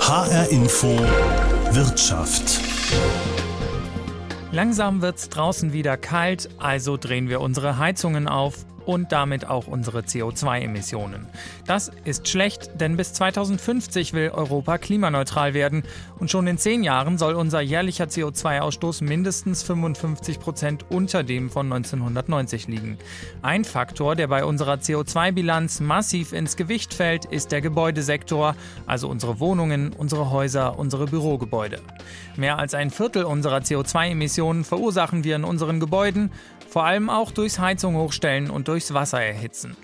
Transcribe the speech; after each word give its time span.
HR 0.00 0.50
Info 0.50 0.88
Wirtschaft. 1.70 2.60
Langsam 4.52 5.02
wird's 5.02 5.28
draußen 5.30 5.72
wieder 5.72 5.96
kalt, 5.96 6.50
also 6.58 6.96
drehen 6.96 7.28
wir 7.28 7.40
unsere 7.40 7.78
Heizungen 7.78 8.28
auf 8.28 8.66
und 8.86 9.12
damit 9.12 9.46
auch 9.48 9.66
unsere 9.66 10.00
CO2-Emissionen. 10.00 11.26
Das 11.66 11.90
ist 12.04 12.28
schlecht, 12.28 12.80
denn 12.80 12.96
bis 12.96 13.12
2050 13.12 14.12
will 14.12 14.30
Europa 14.30 14.78
klimaneutral 14.78 15.54
werden 15.54 15.82
und 16.18 16.30
schon 16.30 16.46
in 16.46 16.58
zehn 16.58 16.82
Jahren 16.82 17.18
soll 17.18 17.34
unser 17.34 17.60
jährlicher 17.60 18.04
CO2-Ausstoß 18.04 19.04
mindestens 19.04 19.62
55 19.62 20.40
Prozent 20.40 20.84
unter 20.90 21.22
dem 21.22 21.50
von 21.50 21.72
1990 21.72 22.68
liegen. 22.68 22.98
Ein 23.42 23.64
Faktor, 23.64 24.16
der 24.16 24.28
bei 24.28 24.44
unserer 24.44 24.74
CO2-Bilanz 24.74 25.80
massiv 25.80 26.32
ins 26.32 26.56
Gewicht 26.56 26.94
fällt, 26.94 27.24
ist 27.24 27.52
der 27.52 27.60
Gebäudesektor, 27.60 28.54
also 28.86 29.08
unsere 29.08 29.40
Wohnungen, 29.40 29.92
unsere 29.92 30.30
Häuser, 30.30 30.78
unsere 30.78 31.06
Bürogebäude. 31.06 31.80
Mehr 32.36 32.58
als 32.58 32.74
ein 32.74 32.90
Viertel 32.90 33.24
unserer 33.24 33.58
CO2-Emissionen 33.58 34.64
verursachen 34.64 35.24
wir 35.24 35.36
in 35.36 35.44
unseren 35.44 35.80
Gebäuden, 35.80 36.30
vor 36.74 36.84
allem 36.84 37.08
auch 37.08 37.30
durchs 37.30 37.60
Heizung 37.60 37.94
hochstellen 37.94 38.50
und 38.50 38.66
durchs 38.66 38.92
Wasser 38.92 39.22
erhitzen. 39.22 39.76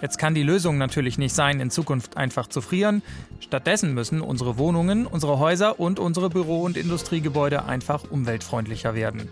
Jetzt 0.00 0.16
kann 0.16 0.34
die 0.34 0.42
Lösung 0.42 0.78
natürlich 0.78 1.18
nicht 1.18 1.34
sein, 1.34 1.60
in 1.60 1.70
Zukunft 1.70 2.16
einfach 2.16 2.46
zu 2.46 2.62
frieren. 2.62 3.02
Stattdessen 3.40 3.92
müssen 3.92 4.22
unsere 4.22 4.56
Wohnungen, 4.56 5.04
unsere 5.04 5.38
Häuser 5.38 5.78
und 5.78 5.98
unsere 5.98 6.30
Büro- 6.30 6.62
und 6.62 6.78
Industriegebäude 6.78 7.66
einfach 7.66 8.10
umweltfreundlicher 8.10 8.94
werden. 8.94 9.28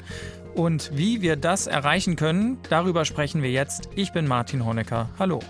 Und 0.54 0.90
wie 0.94 1.22
wir 1.22 1.36
das 1.36 1.66
erreichen 1.66 2.14
können, 2.14 2.58
darüber 2.68 3.06
sprechen 3.06 3.42
wir 3.42 3.52
jetzt. 3.52 3.88
Ich 3.94 4.12
bin 4.12 4.28
Martin 4.28 4.66
Honecker. 4.66 5.08
Hallo. 5.18 5.40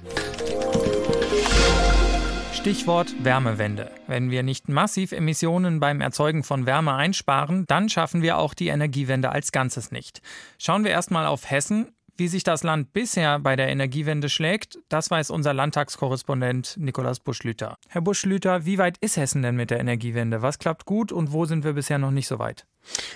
Stichwort 2.59 3.15
Wärmewende. 3.23 3.93
Wenn 4.09 4.33
wir 4.33 4.43
nicht 4.43 4.69
massiv 4.69 5.12
Emissionen 5.12 5.79
beim 5.79 6.01
Erzeugen 6.01 6.43
von 6.43 6.66
Wärme 6.66 6.93
einsparen, 6.93 7.65
dann 7.69 7.89
schaffen 7.89 8.21
wir 8.21 8.37
auch 8.37 8.52
die 8.52 8.66
Energiewende 8.66 9.30
als 9.30 9.52
Ganzes 9.52 9.93
nicht. 9.93 10.23
Schauen 10.59 10.82
wir 10.82 10.91
erstmal 10.91 11.27
auf 11.27 11.49
Hessen. 11.49 11.93
Wie 12.16 12.27
sich 12.27 12.43
das 12.43 12.65
Land 12.65 12.93
bisher 12.93 13.38
bei 13.38 13.55
der 13.55 13.69
Energiewende 13.69 14.29
schlägt, 14.29 14.80
das 14.88 15.09
weiß 15.09 15.30
unser 15.30 15.55
Landtagskorrespondent 15.55 16.74
Nikolaus 16.79 17.21
Buschlüter. 17.21 17.77
Herr 17.87 18.01
Buschlüter, 18.01 18.66
wie 18.66 18.77
weit 18.77 18.99
ist 18.99 19.16
Hessen 19.16 19.43
denn 19.43 19.54
mit 19.54 19.71
der 19.71 19.79
Energiewende? 19.79 20.43
Was 20.43 20.59
klappt 20.59 20.85
gut 20.85 21.13
und 21.13 21.30
wo 21.30 21.45
sind 21.45 21.63
wir 21.63 21.75
bisher 21.75 21.99
noch 21.99 22.10
nicht 22.10 22.27
so 22.27 22.41
weit? 22.41 22.66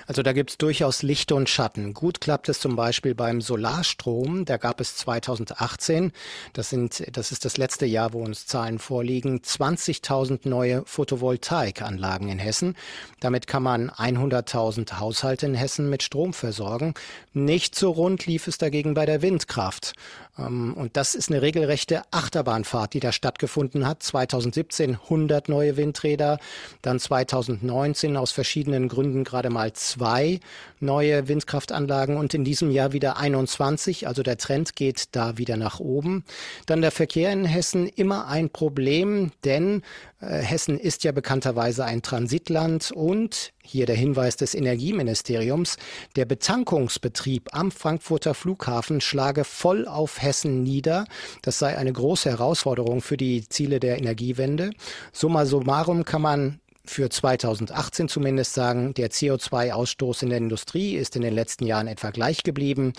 Also 0.06 0.22
da 0.22 0.32
gibt 0.32 0.50
es 0.50 0.58
durchaus 0.58 1.02
Licht 1.02 1.32
und 1.32 1.48
Schatten. 1.48 1.94
Gut 1.94 2.20
klappt 2.20 2.48
es 2.48 2.60
zum 2.60 2.76
Beispiel 2.76 3.14
beim 3.14 3.40
Solarstrom. 3.40 4.44
Da 4.44 4.56
gab 4.56 4.80
es 4.80 4.96
2018, 4.96 6.12
das, 6.52 6.70
sind, 6.70 7.04
das 7.16 7.32
ist 7.32 7.44
das 7.44 7.56
letzte 7.56 7.86
Jahr, 7.86 8.12
wo 8.12 8.22
uns 8.22 8.46
Zahlen 8.46 8.78
vorliegen, 8.78 9.40
20.000 9.40 10.48
neue 10.48 10.82
Photovoltaikanlagen 10.86 12.28
in 12.28 12.38
Hessen. 12.38 12.76
Damit 13.20 13.46
kann 13.46 13.62
man 13.62 13.90
100.000 13.90 14.98
Haushalte 14.98 15.46
in 15.46 15.54
Hessen 15.54 15.88
mit 15.88 16.02
Strom 16.02 16.32
versorgen. 16.32 16.94
Nicht 17.32 17.74
so 17.74 17.90
rund 17.90 18.26
lief 18.26 18.46
es 18.46 18.58
dagegen 18.58 18.94
bei 18.94 19.06
der 19.06 19.22
Windkraft. 19.22 19.94
Ähm, 20.38 20.74
und 20.74 20.96
das 20.96 21.14
ist 21.14 21.30
eine 21.30 21.42
regelrechte 21.42 22.02
Achterbahnfahrt, 22.10 22.94
die 22.94 23.00
da 23.00 23.12
stattgefunden 23.12 23.86
hat. 23.86 24.02
2017 24.02 24.94
100 24.94 25.48
neue 25.48 25.76
Windräder, 25.76 26.38
dann 26.82 26.98
2019 26.98 28.16
aus 28.16 28.32
verschiedenen 28.32 28.88
Gründen 28.88 29.24
gerade 29.24 29.50
mal 29.50 29.72
zwei 29.72 30.40
neue 30.82 31.28
Windkraftanlagen 31.28 32.16
und 32.16 32.34
in 32.34 32.44
diesem 32.44 32.70
Jahr 32.70 32.92
wieder 32.92 33.16
21. 33.16 34.06
Also 34.06 34.22
der 34.22 34.36
Trend 34.36 34.76
geht 34.76 35.04
da 35.12 35.38
wieder 35.38 35.56
nach 35.56 35.80
oben. 35.80 36.24
Dann 36.66 36.82
der 36.82 36.90
Verkehr 36.90 37.32
in 37.32 37.44
Hessen 37.44 37.88
immer 37.88 38.26
ein 38.26 38.50
Problem, 38.50 39.32
denn 39.44 39.82
äh, 40.20 40.38
Hessen 40.38 40.78
ist 40.78 41.04
ja 41.04 41.12
bekannterweise 41.12 41.84
ein 41.84 42.02
Transitland 42.02 42.92
und 42.92 43.52
hier 43.64 43.86
der 43.86 43.96
Hinweis 43.96 44.36
des 44.36 44.54
Energieministeriums, 44.54 45.76
der 46.16 46.24
Betankungsbetrieb 46.24 47.50
am 47.52 47.70
Frankfurter 47.70 48.34
Flughafen 48.34 49.00
schlage 49.00 49.44
voll 49.44 49.86
auf 49.86 50.20
Hessen 50.20 50.62
nieder. 50.62 51.04
Das 51.42 51.58
sei 51.58 51.76
eine 51.76 51.92
große 51.92 52.30
Herausforderung 52.30 53.00
für 53.02 53.16
die 53.16 53.48
Ziele 53.48 53.78
der 53.78 53.98
Energiewende. 53.98 54.70
Summa 55.12 55.46
summarum 55.46 56.04
kann 56.04 56.22
man 56.22 56.60
für 56.84 57.08
2018 57.08 58.08
zumindest 58.08 58.54
sagen, 58.54 58.94
der 58.94 59.10
CO2-Ausstoß 59.10 60.22
in 60.22 60.30
der 60.30 60.38
Industrie 60.38 60.94
ist 60.94 61.16
in 61.16 61.22
den 61.22 61.34
letzten 61.34 61.66
Jahren 61.66 61.86
etwa 61.86 62.10
gleich 62.10 62.42
geblieben. 62.42 62.92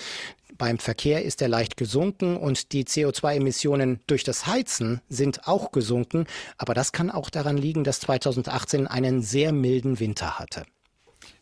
Beim 0.58 0.78
Verkehr 0.78 1.24
ist 1.24 1.42
er 1.42 1.48
leicht 1.48 1.78
gesunken 1.78 2.38
und 2.38 2.72
die 2.72 2.86
CO2-Emissionen 2.86 4.00
durch 4.08 4.24
das 4.24 4.46
Heizen 4.46 5.02
sind 5.10 5.48
auch 5.48 5.72
gesunken. 5.72 6.26
Aber 6.58 6.74
das 6.74 6.92
kann 6.92 7.10
auch 7.10 7.30
daran 7.30 7.58
liegen, 7.58 7.84
dass 7.84 8.00
2018 8.02 8.88
einen 8.88 9.22
sehr 9.22 9.52
milden 9.52 10.00
Winter 10.00 10.40
hatte. 10.40 10.64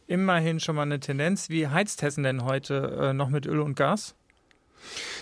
Immerhin 0.08 0.59
schon 0.59 0.75
mal 0.75 0.84
eine 0.84 1.00
Tendenz. 1.00 1.50
Wie 1.50 1.68
heizt 1.68 2.02
Hessen 2.02 2.23
denn 2.23 2.44
heute 2.44 2.97
äh, 3.02 3.13
noch 3.13 3.29
mit 3.29 3.46
Öl 3.46 3.59
und 3.59 3.75
Gas? 3.75 4.16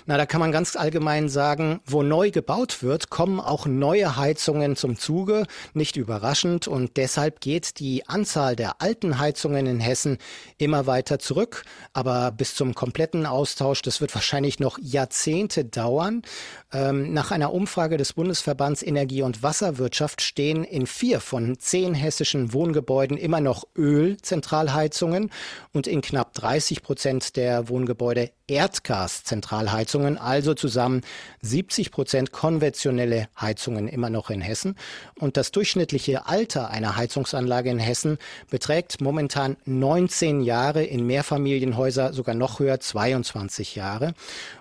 Na, 0.05 0.17
da 0.17 0.25
kann 0.25 0.39
man 0.39 0.51
ganz 0.51 0.75
allgemein 0.75 1.29
sagen, 1.29 1.81
wo 1.85 2.03
neu 2.03 2.31
gebaut 2.31 2.81
wird, 2.81 3.09
kommen 3.09 3.39
auch 3.39 3.65
neue 3.65 4.17
Heizungen 4.17 4.75
zum 4.75 4.97
Zuge. 4.97 5.45
Nicht 5.73 5.95
überraschend. 5.95 6.67
Und 6.67 6.97
deshalb 6.97 7.41
geht 7.41 7.79
die 7.79 8.07
Anzahl 8.07 8.55
der 8.55 8.81
alten 8.81 9.19
Heizungen 9.19 9.67
in 9.67 9.79
Hessen 9.79 10.17
immer 10.57 10.87
weiter 10.87 11.19
zurück. 11.19 11.63
Aber 11.93 12.31
bis 12.31 12.55
zum 12.55 12.75
kompletten 12.75 13.25
Austausch, 13.25 13.81
das 13.81 14.01
wird 14.01 14.13
wahrscheinlich 14.15 14.59
noch 14.59 14.79
Jahrzehnte 14.81 15.65
dauern. 15.65 16.23
Ähm, 16.71 17.13
nach 17.13 17.31
einer 17.31 17.51
Umfrage 17.51 17.97
des 17.97 18.13
Bundesverbands 18.13 18.83
Energie 18.83 19.23
und 19.23 19.41
Wasserwirtschaft 19.41 20.21
stehen 20.21 20.63
in 20.63 20.85
vier 20.85 21.19
von 21.19 21.57
zehn 21.57 21.95
hessischen 21.95 22.53
Wohngebäuden 22.53 23.17
immer 23.17 23.41
noch 23.41 23.63
Ölzentralheizungen 23.75 25.31
und 25.73 25.87
in 25.87 26.01
knapp 26.01 26.35
30 26.35 26.83
Prozent 26.83 27.35
der 27.37 27.69
Wohngebäude 27.69 28.29
Erdgaszentralheizungen, 28.49 30.17
also 30.17 30.53
zusammen 30.53 31.01
70 31.41 31.91
Prozent 31.91 32.31
konventionelle 32.31 33.29
Heizungen 33.39 33.87
immer 33.87 34.09
noch 34.09 34.29
in 34.29 34.41
Hessen. 34.41 34.75
Und 35.15 35.37
das 35.37 35.51
durchschnittliche 35.51 36.27
Alter 36.27 36.69
einer 36.69 36.95
Heizungsanlage 36.95 37.69
in 37.69 37.79
Hessen 37.79 38.17
beträgt 38.49 39.01
momentan 39.01 39.57
19 39.65 40.41
Jahre, 40.41 40.83
in 40.83 41.05
Mehrfamilienhäuser 41.05 42.13
sogar 42.13 42.35
noch 42.35 42.59
höher 42.59 42.79
22 42.79 43.75
Jahre. 43.75 44.13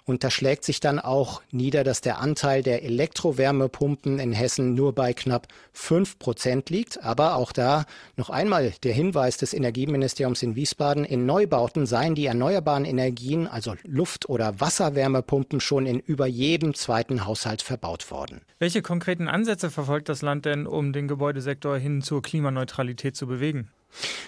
Und 0.08 0.24
da 0.24 0.30
schlägt 0.30 0.64
sich 0.64 0.80
dann 0.80 0.98
auch 0.98 1.42
nieder, 1.50 1.84
dass 1.84 2.00
der 2.00 2.18
Anteil 2.18 2.62
der 2.62 2.82
Elektrowärmepumpen 2.82 4.18
in 4.18 4.32
Hessen 4.32 4.74
nur 4.74 4.94
bei 4.94 5.12
knapp 5.12 5.48
5 5.74 6.18
Prozent 6.18 6.70
liegt. 6.70 7.04
Aber 7.04 7.36
auch 7.36 7.52
da 7.52 7.84
noch 8.16 8.30
einmal 8.30 8.72
der 8.84 8.94
Hinweis 8.94 9.36
des 9.36 9.52
Energieministeriums 9.52 10.42
in 10.42 10.56
Wiesbaden, 10.56 11.04
in 11.04 11.26
Neubauten 11.26 11.84
seien 11.84 12.14
die 12.14 12.24
erneuerbaren 12.24 12.86
Energien, 12.86 13.46
also 13.46 13.74
Luft- 13.84 14.30
oder 14.30 14.58
Wasserwärmepumpen 14.58 15.60
schon 15.60 15.84
in 15.84 16.00
über 16.00 16.26
jedem 16.26 16.72
zweiten 16.72 17.26
Haushalt 17.26 17.60
verbaut 17.60 18.10
worden. 18.10 18.40
Welche 18.58 18.80
konkreten 18.80 19.28
Ansätze 19.28 19.70
verfolgt 19.70 20.08
das 20.08 20.22
Land 20.22 20.46
denn, 20.46 20.66
um 20.66 20.94
den 20.94 21.06
Gebäudesektor 21.06 21.76
hin 21.76 22.00
zur 22.00 22.22
Klimaneutralität 22.22 23.14
zu 23.14 23.26
bewegen? 23.26 23.68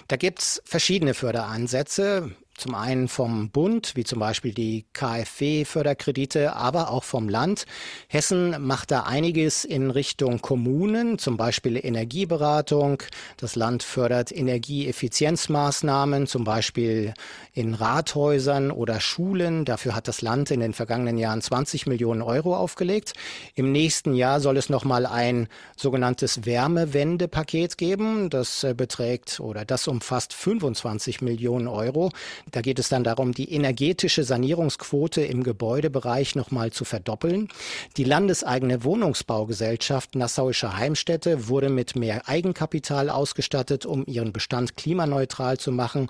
Da 0.07 0.15
gibt 0.15 0.39
es 0.39 0.61
verschiedene 0.63 1.15
Förderansätze. 1.15 2.31
Zum 2.61 2.75
einen 2.75 3.07
vom 3.07 3.49
Bund, 3.49 3.93
wie 3.95 4.03
zum 4.03 4.19
Beispiel 4.19 4.53
die 4.53 4.85
KfW-Förderkredite, 4.93 6.55
aber 6.55 6.91
auch 6.91 7.03
vom 7.03 7.27
Land. 7.27 7.65
Hessen 8.07 8.55
macht 8.59 8.91
da 8.91 9.01
einiges 9.01 9.65
in 9.65 9.89
Richtung 9.89 10.41
Kommunen, 10.41 11.17
zum 11.17 11.37
Beispiel 11.37 11.83
Energieberatung. 11.83 13.01
Das 13.37 13.55
Land 13.55 13.81
fördert 13.81 14.31
Energieeffizienzmaßnahmen, 14.31 16.27
zum 16.27 16.43
Beispiel 16.43 17.15
in 17.51 17.73
Rathäusern 17.73 18.69
oder 18.69 18.99
Schulen. 18.99 19.65
Dafür 19.65 19.95
hat 19.95 20.07
das 20.07 20.21
Land 20.21 20.51
in 20.51 20.59
den 20.59 20.73
vergangenen 20.73 21.17
Jahren 21.17 21.41
20 21.41 21.87
Millionen 21.87 22.21
Euro 22.21 22.55
aufgelegt. 22.55 23.13
Im 23.55 23.71
nächsten 23.71 24.13
Jahr 24.13 24.39
soll 24.39 24.57
es 24.57 24.69
nochmal 24.69 25.07
ein 25.07 25.47
sogenanntes 25.75 26.45
Wärmewendepaket 26.45 27.79
geben. 27.79 28.29
Das 28.29 28.63
äh, 28.63 28.75
beträgt 28.75 29.39
oder 29.39 29.65
das 29.65 29.87
umfasst 29.87 30.35
25 30.35 31.21
Millionen 31.21 31.67
Euro. 31.67 32.11
Da 32.51 32.61
geht 32.61 32.79
es 32.79 32.89
dann 32.89 33.03
darum, 33.03 33.33
die 33.33 33.53
energetische 33.53 34.23
Sanierungsquote 34.23 35.21
im 35.21 35.43
Gebäudebereich 35.43 36.35
nochmal 36.35 36.71
zu 36.71 36.85
verdoppeln. 36.85 37.49
Die 37.97 38.03
landeseigene 38.03 38.83
Wohnungsbaugesellschaft 38.83 40.15
Nassauische 40.15 40.77
Heimstätte 40.77 41.47
wurde 41.47 41.69
mit 41.69 41.95
mehr 41.95 42.27
Eigenkapital 42.27 43.09
ausgestattet, 43.09 43.85
um 43.85 44.05
ihren 44.05 44.33
Bestand 44.33 44.75
klimaneutral 44.75 45.57
zu 45.57 45.71
machen. 45.71 46.07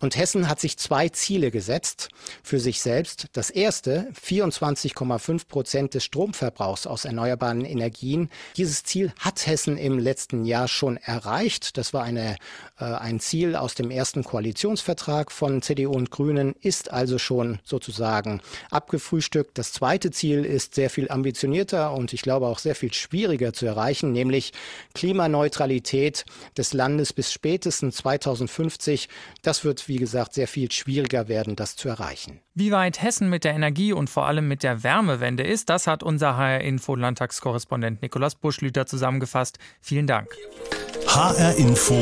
Und 0.00 0.16
Hessen 0.16 0.48
hat 0.48 0.60
sich 0.60 0.76
zwei 0.76 1.08
Ziele 1.08 1.50
gesetzt 1.50 2.08
für 2.42 2.60
sich 2.60 2.80
selbst. 2.80 3.28
Das 3.32 3.50
erste, 3.50 4.08
24,5 4.20 5.46
Prozent 5.48 5.94
des 5.94 6.04
Stromverbrauchs 6.04 6.86
aus 6.86 7.04
erneuerbaren 7.04 7.64
Energien. 7.64 8.30
Dieses 8.56 8.84
Ziel 8.84 9.12
hat 9.18 9.46
Hessen 9.46 9.78
im 9.78 9.98
letzten 9.98 10.44
Jahr 10.44 10.68
schon 10.68 10.96
erreicht. 10.96 11.76
Das 11.78 11.92
war 11.92 12.02
eine, 12.02 12.36
ein 12.76 13.20
Ziel 13.20 13.54
aus 13.54 13.74
dem 13.74 13.90
ersten 13.90 14.24
Koalitionsvertrag 14.24 15.30
von 15.30 15.62
CDU 15.62 15.74
CDU 15.74 15.92
und 15.92 16.10
Grünen 16.10 16.54
ist 16.60 16.92
also 16.92 17.18
schon 17.18 17.58
sozusagen 17.64 18.40
abgefrühstückt. 18.70 19.58
Das 19.58 19.72
zweite 19.72 20.10
Ziel 20.10 20.44
ist 20.44 20.74
sehr 20.74 20.90
viel 20.90 21.10
ambitionierter 21.10 21.92
und 21.92 22.12
ich 22.12 22.22
glaube 22.22 22.46
auch 22.46 22.58
sehr 22.58 22.74
viel 22.74 22.92
schwieriger 22.92 23.52
zu 23.52 23.66
erreichen, 23.66 24.12
nämlich 24.12 24.52
Klimaneutralität 24.94 26.24
des 26.56 26.72
Landes 26.72 27.12
bis 27.12 27.32
spätestens 27.32 27.96
2050. 27.96 29.08
Das 29.42 29.64
wird, 29.64 29.88
wie 29.88 29.96
gesagt, 29.96 30.34
sehr 30.34 30.48
viel 30.48 30.70
schwieriger 30.70 31.28
werden, 31.28 31.56
das 31.56 31.76
zu 31.76 31.88
erreichen. 31.88 32.40
Wie 32.54 32.70
weit 32.70 33.02
Hessen 33.02 33.28
mit 33.28 33.44
der 33.44 33.54
Energie 33.54 33.92
und 33.92 34.08
vor 34.08 34.26
allem 34.26 34.46
mit 34.46 34.62
der 34.62 34.84
Wärmewende 34.84 35.42
ist, 35.42 35.70
das 35.70 35.86
hat 35.86 36.02
unser 36.02 36.36
HR-Info-Landtagskorrespondent 36.36 38.00
Nikolaus 38.00 38.36
Buschlüter 38.36 38.86
zusammengefasst. 38.86 39.58
Vielen 39.80 40.06
Dank. 40.06 40.28
HR-Info 41.08 42.00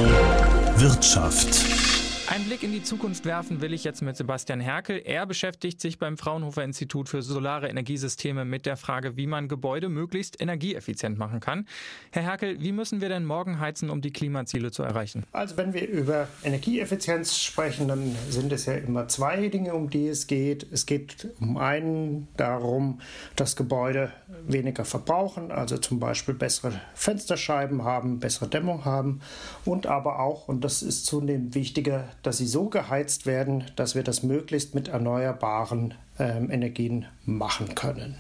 Wirtschaft. 0.77 1.92
Einen 2.33 2.47
Blick 2.47 2.63
in 2.63 2.73
die 2.73 2.83
Zukunft 2.83 3.27
werfen 3.27 3.61
will 3.61 3.75
ich 3.75 3.85
jetzt 3.85 4.01
mit 4.01 4.17
Sebastian 4.17 4.59
Herkel. 4.59 5.03
Er 5.05 5.27
beschäftigt 5.27 5.83
sich 5.83 5.99
beim 5.99 6.17
Fraunhofer 6.17 6.65
Institut 6.65 7.11
für 7.11 7.21
Solare 7.21 7.69
Energiesysteme 7.69 8.47
mit 8.47 8.65
der 8.65 8.79
Frage, 8.79 9.19
wie 9.19 9.27
man 9.27 9.49
Gebäude 9.49 9.91
möglichst 9.91 10.41
energieeffizient 10.41 11.19
machen 11.19 11.41
kann. 11.41 11.67
Herr 12.11 12.23
Herkel, 12.23 12.59
wie 12.63 12.73
müssen 12.73 13.03
wir 13.03 13.11
denn 13.11 13.27
morgen 13.27 13.61
heizen, 13.61 13.91
um 13.91 14.01
die 14.01 14.13
Klimaziele 14.13 14.71
zu 14.71 14.83
erreichen? 14.83 15.25
Also 15.33 15.59
wenn 15.59 15.75
wir 15.75 15.87
über 15.87 16.27
Energieeffizienz 16.43 17.37
sprechen, 17.39 17.87
dann 17.89 18.17
sind 18.31 18.51
es 18.51 18.65
ja 18.65 18.77
immer 18.77 19.09
zwei 19.09 19.49
Dinge, 19.49 19.75
um 19.75 19.91
die 19.91 20.09
es 20.09 20.27
geht. 20.27 20.67
Es 20.73 20.87
geht 20.87 21.29
um 21.39 21.59
einen 21.59 22.29
darum, 22.39 23.03
dass 23.37 23.57
Gebäude 23.57 24.11
weniger 24.47 24.87
verbrauchen, 24.87 25.51
also 25.53 25.77
zum 25.77 26.01
Beispiel 26.01 26.33
bessere 26.33 26.81
Fensterscheiben 26.95 27.85
haben, 27.85 28.21
bessere 28.21 28.49
Dämmung 28.49 28.87
haben 28.87 29.21
und 29.67 29.87
aber 29.87 30.19
auch, 30.19 30.49
und 30.49 30.65
das 30.65 30.83
ist 30.83 31.05
zunehmend 31.05 31.55
wichtiger, 31.55 32.09
dass 32.23 32.39
sie 32.39 32.47
so 32.47 32.69
geheizt 32.69 33.27
werden, 33.27 33.65
dass 33.77 33.95
wir 33.95 34.03
das 34.03 34.23
möglichst 34.23 34.75
mit 34.75 34.89
erneuerbaren 34.89 35.95
ähm, 36.19 36.51
Energien 36.51 37.07
machen 37.25 37.75
können. 37.75 38.17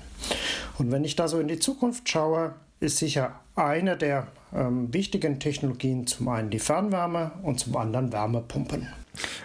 Und 0.78 0.90
wenn 0.90 1.04
ich 1.04 1.16
da 1.16 1.28
so 1.28 1.38
in 1.40 1.49
die 1.49 1.58
Zukunft 1.58 2.08
schaue, 2.08 2.54
ist 2.81 2.99
sicher 2.99 3.40
eine 3.54 3.96
der 3.96 4.26
ähm, 4.54 4.93
wichtigen 4.93 5.40
Technologien 5.40 6.06
zum 6.06 6.28
einen 6.28 6.50
die 6.50 6.58
Fernwärme 6.58 7.32
und 7.43 7.60
zum 7.60 7.76
anderen 7.76 8.12
Wärmepumpen. 8.12 8.88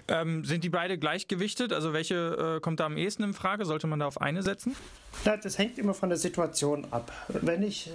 Ähm, 0.07 0.45
sind 0.45 0.63
die 0.63 0.69
beide 0.69 0.98
gleichgewichtet? 0.98 1.74
Also 1.74 1.92
welche 1.94 2.56
äh, 2.57 2.59
kommt 2.62 2.80
da 2.80 2.86
am 2.86 2.98
ehesten 2.98 3.24
in 3.24 3.33
Frage? 3.33 3.65
Sollte 3.65 3.88
man 3.88 4.00
da 4.00 4.07
auf 4.07 4.21
eine 4.21 4.42
setzen? 4.42 4.75
Das 5.25 5.57
hängt 5.57 5.77
immer 5.77 5.94
von 5.94 6.09
der 6.09 6.18
Situation 6.18 6.88
ab. 6.92 7.12
Wenn 7.27 7.63
ich 7.63 7.92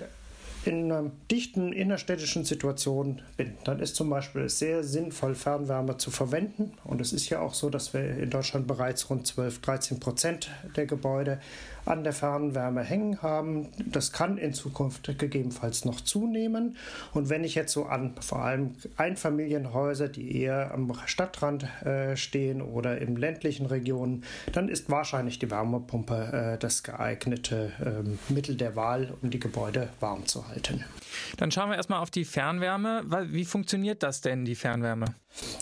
in 0.65 0.91
einer 0.91 1.11
dichten 1.31 1.73
innerstädtischen 1.73 2.45
Situation 2.45 3.21
bin, 3.37 3.53
dann 3.65 3.81
ist 3.81 3.97
zum 3.97 4.11
Beispiel 4.11 4.49
sehr 4.49 4.85
sinnvoll, 4.85 5.35
Fernwärme 5.35 5.97
zu 5.97 6.11
verwenden. 6.11 6.73
Und 6.85 7.01
es 7.01 7.13
ist 7.13 7.29
ja 7.29 7.41
auch 7.41 7.55
so, 7.55 7.71
dass 7.71 7.95
wir 7.95 8.19
in 8.19 8.31
Deutschland 8.31 8.67
bereits 8.67 9.11
rund 9.11 9.27
12, 9.27 9.61
13 9.61 10.01
Prozent 10.01 10.51
der 10.77 10.87
Gebäude 10.87 11.41
an 11.85 12.05
der 12.05 12.13
Fernwärme 12.13 12.83
hängen 12.83 13.23
haben. 13.23 13.69
Das 13.87 14.13
kann 14.13 14.39
in 14.39 14.55
Zukunft 14.55 15.19
gegebenenfalls 15.19 15.85
noch 15.85 16.01
zunehmen. 16.01 16.77
Und 17.13 17.29
wenn 17.29 17.45
ich 17.45 17.55
jetzt 17.55 17.73
so 17.73 17.87
an 17.87 18.15
vor 18.21 18.43
allem 18.43 18.75
Einfamilienhäuser, 18.97 20.09
die 20.09 20.41
eher 20.41 20.73
am 20.73 20.93
Stadtrand 21.07 21.65
äh, 21.85 22.17
stehen 22.17 22.63
oder 22.63 22.99
in 22.99 23.17
ländlichen 23.17 23.67
Regionen, 23.67 24.25
dann 24.53 24.69
ist 24.69 24.91
wahrscheinlich 24.91 25.39
die 25.39 25.51
Wärmepumpe 25.51 26.55
äh, 26.55 26.59
das 26.59 26.83
geeignete 26.83 27.73
äh, 27.81 28.33
Mittel 28.33 28.57
der 28.57 28.77
Wahl, 28.77 29.15
um 29.21 29.31
die 29.31 29.41
Gebäude 29.41 29.89
warm 29.99 30.27
zu 30.27 30.47
halten. 30.47 30.52
Dann 31.37 31.51
schauen 31.51 31.71
wir 31.71 31.77
erstmal 31.77 32.01
auf 32.01 32.11
die 32.11 32.25
Fernwärme. 32.25 33.05
Wie 33.31 33.45
funktioniert 33.45 34.03
das 34.03 34.21
denn, 34.21 34.45
die 34.45 34.55
Fernwärme? 34.55 35.07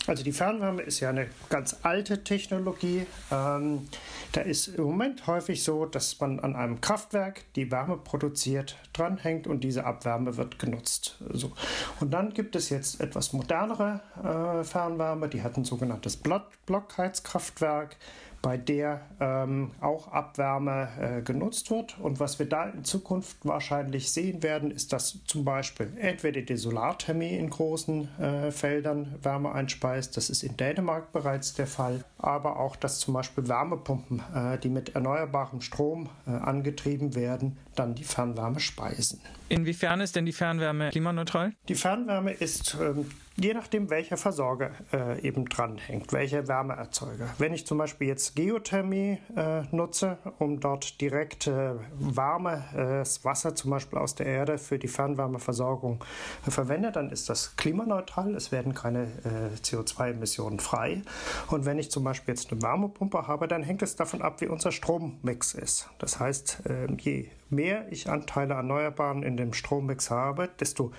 Also 0.05 0.23
die 0.23 0.33
Fernwärme 0.33 0.81
ist 0.81 0.99
ja 0.99 1.09
eine 1.09 1.27
ganz 1.49 1.77
alte 1.83 2.23
Technologie. 2.23 3.05
Ähm, 3.31 3.87
da 4.33 4.41
ist 4.41 4.67
im 4.67 4.83
Moment 4.83 5.27
häufig 5.27 5.63
so, 5.63 5.85
dass 5.85 6.19
man 6.19 6.39
an 6.39 6.55
einem 6.55 6.81
Kraftwerk 6.81 7.43
die 7.55 7.71
Wärme 7.71 7.97
produziert, 7.97 8.77
dranhängt 8.93 9.47
und 9.47 9.63
diese 9.63 9.85
Abwärme 9.85 10.35
wird 10.35 10.59
genutzt. 10.59 11.17
So. 11.29 11.53
Und 11.99 12.11
dann 12.11 12.33
gibt 12.33 12.55
es 12.55 12.69
jetzt 12.69 12.99
etwas 12.99 13.31
modernere 13.33 14.01
äh, 14.17 14.63
Fernwärme, 14.63 15.29
die 15.29 15.41
hat 15.41 15.57
ein 15.57 15.65
sogenanntes 15.65 16.17
Blockheizkraftwerk 16.17 17.95
bei 18.41 18.57
der 18.57 19.01
ähm, 19.19 19.71
auch 19.81 20.11
Abwärme 20.11 20.89
äh, 20.99 21.21
genutzt 21.21 21.69
wird. 21.69 21.99
Und 21.99 22.19
was 22.19 22.39
wir 22.39 22.47
da 22.47 22.65
in 22.65 22.83
Zukunft 22.83 23.37
wahrscheinlich 23.43 24.11
sehen 24.11 24.41
werden, 24.43 24.71
ist, 24.71 24.93
dass 24.93 25.23
zum 25.25 25.45
Beispiel 25.45 25.93
entweder 25.99 26.41
die 26.41 26.57
Solarthermie 26.57 27.35
in 27.35 27.49
großen 27.49 28.19
äh, 28.19 28.51
Feldern 28.51 29.15
Wärme 29.21 29.51
einspeist, 29.51 30.17
das 30.17 30.29
ist 30.29 30.43
in 30.43 30.57
Dänemark 30.57 31.11
bereits 31.11 31.53
der 31.53 31.67
Fall, 31.67 32.03
aber 32.17 32.59
auch, 32.59 32.75
dass 32.75 32.99
zum 32.99 33.13
Beispiel 33.13 33.47
Wärmepumpen, 33.47 34.21
äh, 34.33 34.57
die 34.57 34.69
mit 34.69 34.95
erneuerbarem 34.95 35.61
Strom 35.61 36.09
äh, 36.25 36.31
angetrieben 36.31 37.15
werden, 37.15 37.57
dann 37.75 37.95
die 37.95 38.03
Fernwärme 38.03 38.59
speisen. 38.59 39.21
Inwiefern 39.49 40.01
ist 40.01 40.15
denn 40.15 40.25
die 40.25 40.31
Fernwärme 40.31 40.89
klimaneutral? 40.89 41.53
Die 41.67 41.75
Fernwärme 41.75 42.31
ist 42.31 42.77
ähm, 42.81 43.05
je 43.37 43.53
nachdem, 43.53 43.89
welcher 43.89 44.17
Versorger 44.17 44.71
äh, 44.93 45.21
eben 45.21 45.45
dranhängt, 45.45 46.13
welcher 46.13 46.47
Wärmeerzeuger. 46.47 47.27
Wenn 47.37 47.53
ich 47.53 47.65
zum 47.65 47.77
Beispiel 47.77 48.07
jetzt 48.07 48.35
Geothermie 48.35 49.19
äh, 49.35 49.63
nutze, 49.71 50.17
um 50.39 50.59
dort 50.59 51.01
direkt 51.01 51.47
äh, 51.47 51.73
warmes 51.93 53.23
Wasser 53.25 53.55
zum 53.55 53.71
Beispiel 53.71 53.99
aus 53.99 54.15
der 54.15 54.25
Erde 54.25 54.57
für 54.57 54.77
die 54.77 54.87
Fernwärmeversorgung 54.87 56.03
verwende, 56.47 56.91
dann 56.91 57.09
ist 57.09 57.29
das 57.29 57.55
klimaneutral. 57.55 58.35
Es 58.35 58.51
werden 58.51 58.73
keine 58.73 59.03
äh, 59.03 59.55
CO2-Emissionen 59.61 60.59
frei. 60.59 61.01
Und 61.47 61.65
wenn 61.65 61.79
ich 61.79 61.91
zum 61.91 62.03
Beispiel 62.03 62.33
jetzt 62.33 62.51
eine 62.51 62.61
Wärmepumpe 62.61 63.27
habe, 63.27 63.47
dann 63.47 63.63
hängt 63.63 63.81
es 63.81 63.95
davon 63.95 64.21
ab, 64.21 64.41
wie 64.41 64.47
unser 64.47 64.71
Strommix 64.71 65.53
ist. 65.53 65.89
Das 65.99 66.19
heißt, 66.19 66.63
ähm, 66.67 66.97
je 66.99 67.29
mehr 67.51 67.91
ich 67.91 68.09
Anteile 68.09 68.53
Erneuerbaren 68.55 69.23
in 69.23 69.37
dem 69.37 69.53
Strommix 69.53 70.09
habe, 70.09 70.49
desto 70.59 70.91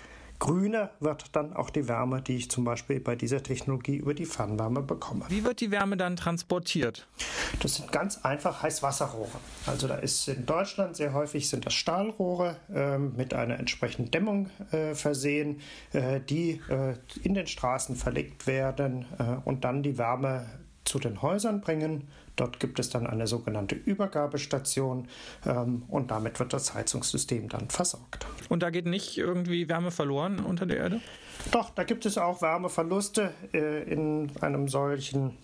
grüner 0.43 0.90
wird 0.99 1.37
dann 1.37 1.54
auch 1.54 1.70
die 1.70 1.87
Wärme, 1.87 2.20
die 2.20 2.34
ich 2.34 2.50
zum 2.50 2.64
Beispiel 2.64 2.99
bei 2.99 3.14
dieser 3.14 3.44
Technologie 3.44 3.94
über 3.94 4.12
die 4.12 4.26
Fernwärme 4.26 4.82
bekomme. 4.82 5.25
Wie 5.28 5.44
wird 5.44 5.60
die 5.60 5.70
Wärme 5.70 5.96
dann 5.96 6.16
transportiert? 6.16 7.06
Das 7.60 7.76
sind 7.76 7.93
ganz 7.93 8.25
einfach 8.25 8.60
Heißwasserrohre. 8.60 9.38
Also 9.66 9.87
da 9.87 9.94
ist 9.94 10.26
in 10.26 10.44
Deutschland 10.44 10.96
sehr 10.96 11.12
häufig 11.12 11.49
sind 11.49 11.64
das 11.64 11.75
Stahlrohre 11.75 12.56
äh, 12.75 12.99
mit 12.99 13.34
einer 13.34 13.60
entsprechenden 13.60 14.10
Dämmung 14.10 14.50
äh, 14.72 14.96
versehen, 14.96 15.60
äh, 15.93 16.19
die 16.20 16.60
äh, 16.69 16.94
in 17.22 17.34
den 17.34 17.46
Straßen 17.46 17.94
verlegt 17.94 18.49
werden 18.49 19.04
äh, 19.20 19.37
und 19.44 19.64
dann 19.64 19.84
die 19.84 19.96
Wärme 19.96 20.46
zu 20.92 20.98
den 20.98 21.22
Häusern 21.22 21.62
bringen 21.62 22.06
Dort 22.36 22.60
gibt 22.60 22.78
es 22.78 22.88
dann 22.88 23.06
eine 23.06 23.26
sogenannte 23.26 23.74
Übergabestation 23.74 25.06
ähm, 25.46 25.82
und 25.88 26.10
damit 26.10 26.38
wird 26.38 26.52
das 26.52 26.74
Heizungssystem 26.74 27.48
dann 27.48 27.68
versorgt. 27.68 28.26
Und 28.48 28.62
da 28.62 28.70
geht 28.70 28.86
nicht 28.86 29.18
irgendwie 29.18 29.68
Wärme 29.68 29.90
verloren 29.90 30.40
unter 30.40 30.64
der 30.64 30.78
Erde? 30.78 31.00
Doch, 31.50 31.70
da 31.70 31.84
gibt 31.84 32.06
es 32.06 32.16
auch 32.16 32.40
Wärmeverluste 32.40 33.32
äh, 33.52 33.82
in 33.82 34.30
einem 34.40 34.68
solchen 34.68 35.37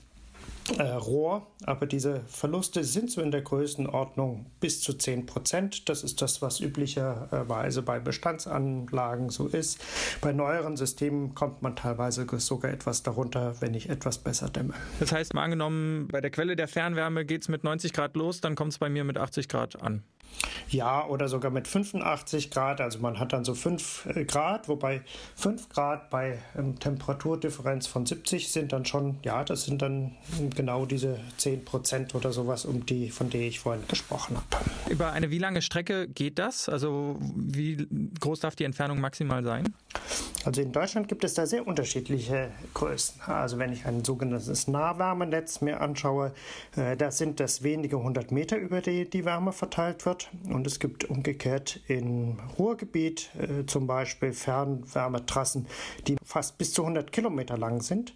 äh, 0.79 0.83
Rohr, 0.83 1.47
aber 1.65 1.87
diese 1.87 2.23
Verluste 2.27 2.85
sind 2.85 3.11
so 3.11 3.21
in 3.21 3.31
der 3.31 3.43
Größenordnung 3.43 4.47
bis 4.61 4.81
zu 4.81 4.95
10 4.95 5.27
Prozent. 5.27 5.89
Das 5.89 6.05
ist 6.05 6.21
das, 6.23 6.43
was 6.43 6.61
üblicherweise 6.61 7.83
bei 7.83 7.99
Bestandsanlagen 7.99 9.31
so 9.31 9.47
ist. 9.47 9.79
Bei 10.21 10.33
neueren 10.33 10.77
Systemen 10.77 11.35
kommt 11.35 11.63
man 11.63 11.77
teilweise 11.77 12.27
sogar 12.39 12.71
etwas 12.71 13.03
darunter, 13.03 13.61
wenn 13.61 13.75
ich 13.75 13.89
etwas 13.89 14.19
besser 14.19 14.49
dämme. 14.49 14.75
Das 15.01 15.13
heißt, 15.13 15.35
mal 15.35 15.45
angenommen, 15.45 16.09
bei 16.09 16.21
der 16.21 16.31
Quelle 16.31 16.57
der 16.57 16.69
Fernwärme 16.69 17.25
geht 17.25 17.43
es 17.43 17.49
mit 17.49 17.65
90 17.65 17.93
Grad 17.93 18.17
los, 18.17 18.41
dann 18.41 18.55
kommt 18.55 18.73
es 18.73 18.79
bei 18.79 18.89
mir 18.89 19.05
mit 19.05 19.19
80 19.19 19.49
Grad 19.49 19.83
an. 19.83 20.03
Ja, 20.71 21.07
oder 21.07 21.29
sogar 21.29 21.51
mit 21.51 21.67
85 21.67 22.51
Grad. 22.51 22.81
Also 22.81 22.99
man 22.99 23.19
hat 23.19 23.33
dann 23.33 23.45
so 23.45 23.55
5 23.55 24.07
äh, 24.15 24.25
Grad, 24.25 24.69
wobei 24.69 25.03
5 25.37 25.69
Grad 25.71 26.11
bei 26.11 26.39
ähm, 26.57 26.79
Temperaturdifferenz 26.79 27.87
von 27.87 28.05
70 28.05 28.51
sind 28.51 28.73
dann 28.73 28.85
schon, 28.85 29.19
ja, 29.23 29.45
das 29.45 29.65
sind 29.65 29.83
dann 29.83 30.13
genau 30.55 30.85
diese 30.87 31.19
10 31.39 31.65
Prozent 31.65 32.15
oder 32.15 32.33
sowas, 32.33 32.65
um 32.65 32.85
die, 32.85 33.11
von 33.11 33.31
der 33.31 33.43
ich 33.43 33.61
vorhin 33.61 33.83
gesprochen 33.89 34.37
habe. 34.37 34.65
Über 34.91 35.13
eine 35.13 35.31
wie 35.31 35.39
lange 35.39 35.63
Strecke 35.63 36.09
geht 36.09 36.39
das? 36.39 36.69
Also 36.69 37.17
wie 37.35 37.87
groß 38.21 38.41
darf 38.41 38.57
die 38.57 38.65
Entfernung 38.65 39.01
maximal 39.01 39.43
sein? 39.43 39.75
Also 40.45 40.63
in 40.63 40.73
Deutschland 40.73 41.09
gibt 41.09 41.25
es 41.25 41.35
da 41.35 41.47
sehr 41.47 41.67
unterschiedliche 41.67 42.51
Größen. 42.73 43.21
Also 43.27 43.59
wenn 43.59 43.73
ich 43.73 43.85
ein 43.87 44.05
sogenanntes 44.05 44.67
Nahwärmenetz 44.67 45.61
mir 45.61 45.81
anschaue, 45.81 46.33
äh, 46.77 46.97
da 46.97 47.11
sind 47.11 47.39
das 47.39 47.63
wenige 47.63 48.03
hundert 48.03 48.33
Meter, 48.33 48.57
über 48.57 48.81
die 48.81 49.09
die 49.09 49.25
Wärme 49.25 49.53
verteilt 49.53 50.07
wird. 50.07 50.18
Und 50.49 50.67
es 50.67 50.81
gibt 50.81 51.05
umgekehrt 51.05 51.81
im 51.89 52.39
Ruhrgebiet 52.59 53.31
äh, 53.39 53.67
zum 53.67 53.87
Beispiel 53.87 54.33
Fernwärmetrassen, 54.33 55.67
die 56.07 56.17
fast 56.25 56.59
bis 56.59 56.73
zu 56.73 56.83
100 56.83 57.13
Kilometer 57.13 57.57
lang 57.57 57.83
sind. 57.83 58.15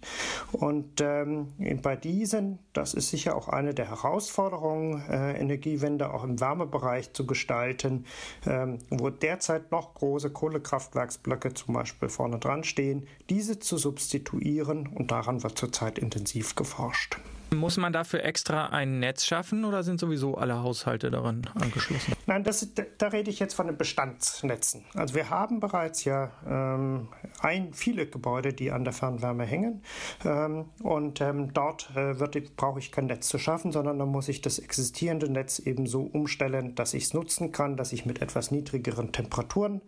Und 0.51 1.01
ähm, 1.01 1.47
bei 1.81 1.95
diesen, 1.95 2.59
das 2.73 2.93
ist 2.93 3.09
sicher 3.09 3.35
auch 3.35 3.47
eine 3.47 3.73
der 3.73 3.89
Herausforderungen, 3.89 5.03
äh, 5.09 5.39
Energiewende 5.39 6.13
auch 6.13 6.23
im 6.23 6.39
Wärmebereich 6.39 7.13
zu 7.13 7.25
gestalten, 7.25 8.05
ähm, 8.45 8.79
wo 8.89 9.09
derzeit 9.09 9.71
noch 9.71 9.93
große 9.93 10.29
Kohlekraftwerksblöcke 10.29 11.53
zum 11.53 11.73
Beispiel 11.73 12.09
vorne 12.09 12.39
dran 12.39 12.63
stehen, 12.63 13.07
diese 13.29 13.59
zu 13.59 13.77
substituieren 13.77 14.87
und 14.87 15.11
daran 15.11 15.43
wird 15.43 15.57
zurzeit 15.57 15.99
intensiv 15.99 16.55
geforscht. 16.55 17.17
Muss 17.53 17.77
man 17.77 17.93
dafür 17.93 18.23
extra 18.23 18.67
ein 18.67 18.99
Netz 18.99 19.25
schaffen 19.25 19.65
oder 19.65 19.83
sind 19.83 19.99
sowieso 19.99 20.35
alle 20.35 20.61
Haushalte 20.61 21.11
daran 21.11 21.47
angeschlossen? 21.55 22.13
Nein, 22.25 22.43
das, 22.43 22.67
da 22.97 23.07
rede 23.07 23.29
ich 23.29 23.39
jetzt 23.39 23.53
von 23.53 23.67
den 23.67 23.77
Bestandsnetzen. 23.77 24.85
Also 24.93 25.15
wir 25.15 25.29
haben 25.29 25.59
bereits 25.59 26.03
ja 26.03 26.31
ähm, 26.47 27.07
ein, 27.39 27.73
viele 27.73 28.07
Gebäude, 28.07 28.53
die 28.53 28.71
an 28.71 28.83
der 28.83 28.93
Fernwärme 28.93 29.45
hängen. 29.45 29.83
Ähm, 30.25 30.65
und 30.81 31.21
ähm, 31.21 31.53
dort 31.53 31.89
äh, 31.95 32.13
brauche 32.55 32.79
ich 32.79 32.91
kein 32.91 33.05
Netz 33.05 33.27
zu 33.27 33.37
schaffen, 33.37 33.71
sondern 33.71 33.99
da 33.99 34.05
muss 34.05 34.27
ich 34.29 34.41
das 34.41 34.59
existierende 34.59 35.29
Netz 35.29 35.59
eben 35.59 35.85
so 35.87 36.01
umstellen, 36.03 36.75
dass 36.75 36.93
ich 36.93 37.03
es 37.03 37.13
nutzen 37.13 37.51
kann, 37.51 37.77
dass 37.77 37.93
ich 37.93 38.05
mit 38.05 38.21
etwas 38.21 38.51
niedrigeren 38.51 39.11
Temperaturen 39.11 39.81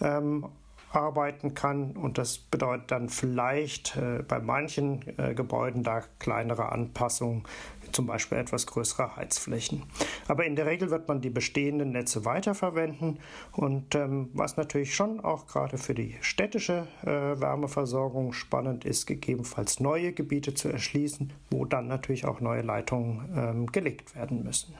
ähm, 0.00 0.46
arbeiten 0.90 1.54
kann. 1.54 1.92
Und 1.92 2.18
das 2.18 2.38
bedeutet 2.38 2.90
dann 2.90 3.08
vielleicht 3.08 3.96
äh, 3.96 4.22
bei 4.26 4.40
manchen 4.40 5.04
äh, 5.18 5.34
Gebäuden 5.34 5.82
da 5.82 6.02
kleinere 6.18 6.72
Anpassungen, 6.72 7.44
zum 7.92 8.06
Beispiel 8.06 8.38
etwas 8.38 8.66
größere 8.66 9.16
Heizflächen. 9.16 9.84
Aber 10.28 10.44
in 10.44 10.56
der 10.56 10.66
Regel 10.66 10.90
wird 10.90 11.08
man 11.08 11.20
die 11.20 11.30
bestehenden 11.30 11.92
Netze 11.92 12.24
weiterverwenden. 12.24 13.18
Und 13.52 13.94
ähm, 13.94 14.30
was 14.32 14.56
natürlich 14.56 14.94
schon 14.94 15.20
auch 15.20 15.46
gerade 15.46 15.78
für 15.78 15.94
die 15.94 16.16
städtische 16.20 16.86
äh, 17.02 17.06
Wärmeversorgung 17.06 18.32
spannend 18.32 18.84
ist, 18.84 19.06
gegebenenfalls 19.06 19.80
neue 19.80 20.12
Gebiete 20.12 20.54
zu 20.54 20.68
erschließen, 20.68 21.32
wo 21.50 21.64
dann 21.64 21.88
natürlich 21.88 22.24
auch 22.24 22.40
neue 22.40 22.62
Leitungen 22.62 23.32
ähm, 23.36 23.66
gelegt 23.66 24.14
werden 24.14 24.44
müssen. 24.44 24.74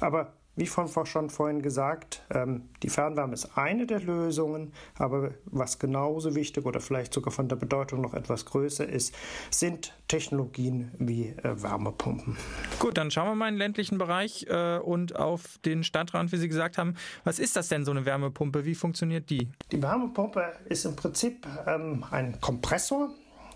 Aber 0.00 0.32
wie 0.56 0.66
von 0.66 0.88
schon 1.06 1.30
vorhin 1.30 1.62
gesagt, 1.62 2.22
ähm, 2.30 2.62
die 2.82 2.88
Fernwärme 2.88 3.34
ist 3.34 3.56
eine 3.56 3.86
der 3.86 4.00
Lösungen, 4.00 4.72
aber 4.98 5.32
was 5.44 5.78
genauso 5.78 6.34
wichtig 6.34 6.64
oder 6.64 6.80
vielleicht 6.80 7.12
sogar 7.12 7.32
von 7.32 7.48
der 7.48 7.56
Bedeutung 7.56 8.00
noch 8.00 8.14
etwas 8.14 8.46
größer 8.46 8.88
ist, 8.88 9.14
sind 9.50 9.94
Technologien 10.08 10.90
wie 10.98 11.28
äh, 11.28 11.62
Wärmepumpen. 11.62 12.36
Gut, 12.78 12.96
dann 12.96 13.10
schauen 13.10 13.28
wir 13.28 13.34
mal 13.34 13.48
in 13.48 13.54
den 13.54 13.58
ländlichen 13.58 13.98
Bereich 13.98 14.46
äh, 14.48 14.78
und 14.78 15.14
auf 15.16 15.58
den 15.64 15.84
Stadtrand, 15.84 16.32
wie 16.32 16.38
Sie 16.38 16.48
gesagt 16.48 16.78
haben. 16.78 16.94
Was 17.24 17.38
ist 17.38 17.56
das 17.56 17.68
denn, 17.68 17.84
so 17.84 17.90
eine 17.90 18.06
Wärmepumpe? 18.06 18.64
Wie 18.64 18.74
funktioniert 18.74 19.28
die? 19.28 19.48
Die 19.72 19.82
Wärmepumpe 19.82 20.54
ist 20.68 20.86
im 20.86 20.96
Prinzip 20.96 21.46
ähm, 21.66 22.04
ein 22.10 22.40
Kompressor. 22.40 23.10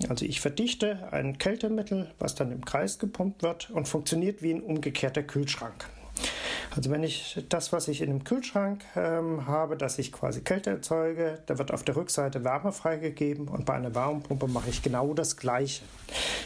Also 0.08 0.24
ich 0.24 0.40
verdichte 0.40 1.12
ein 1.12 1.38
Kältemittel, 1.38 2.12
was 2.18 2.34
dann 2.34 2.52
im 2.52 2.64
Kreis 2.64 2.98
gepumpt 2.98 3.42
wird 3.42 3.70
und 3.70 3.88
funktioniert 3.88 4.42
wie 4.42 4.54
ein 4.54 4.62
umgekehrter 4.62 5.22
Kühlschrank. 5.22 5.86
Also 6.74 6.90
wenn 6.90 7.02
ich 7.02 7.44
das, 7.48 7.72
was 7.72 7.88
ich 7.88 8.00
in 8.00 8.10
dem 8.10 8.24
Kühlschrank 8.24 8.84
ähm, 8.94 9.46
habe, 9.46 9.76
dass 9.76 9.98
ich 9.98 10.12
quasi 10.12 10.42
Kälte 10.42 10.70
erzeuge, 10.70 11.42
da 11.46 11.58
wird 11.58 11.72
auf 11.72 11.82
der 11.82 11.96
Rückseite 11.96 12.44
Wärme 12.44 12.72
freigegeben 12.72 13.48
und 13.48 13.66
bei 13.66 13.74
einer 13.74 13.94
Wärmepumpe 13.94 14.46
mache 14.46 14.70
ich 14.70 14.82
genau 14.82 15.12
das 15.12 15.36
Gleiche. 15.36 15.82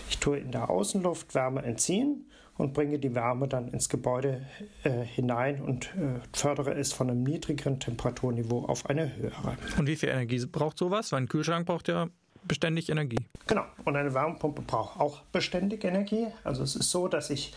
Ich 0.09 0.19
tue 0.19 0.39
in 0.39 0.51
der 0.51 0.71
Außenluft 0.71 1.35
Wärme 1.35 1.63
entziehen 1.63 2.27
und 2.57 2.73
bringe 2.73 2.99
die 2.99 3.15
Wärme 3.15 3.49
dann 3.49 3.69
ins 3.69 3.89
Gebäude 3.89 4.47
äh, 4.85 5.03
hinein 5.03 5.61
und 5.61 5.87
äh, 5.97 6.21
fördere 6.33 6.75
es 6.75 6.93
von 6.93 7.11
einem 7.11 7.23
niedrigeren 7.23 7.81
Temperaturniveau 7.81 8.65
auf 8.65 8.89
eine 8.89 9.15
höhere. 9.17 9.57
Und 9.77 9.87
wie 9.89 9.97
viel 9.97 10.09
Energie 10.09 10.45
braucht 10.47 10.79
sowas? 10.79 11.13
Weil 11.13 11.23
ein 11.23 11.29
Kühlschrank 11.29 11.67
braucht 11.67 11.89
ja 11.89 12.09
beständig 12.47 12.89
Energie. 12.89 13.27
Genau, 13.47 13.65
und 13.85 13.97
eine 13.97 14.15
Wärmepumpe 14.15 14.63
braucht 14.63 15.01
auch 15.01 15.21
beständig 15.33 15.85
Energie. 15.85 16.27
Also 16.45 16.63
es 16.63 16.77
ist 16.77 16.91
so, 16.91 17.09
dass 17.09 17.31
ich 17.31 17.55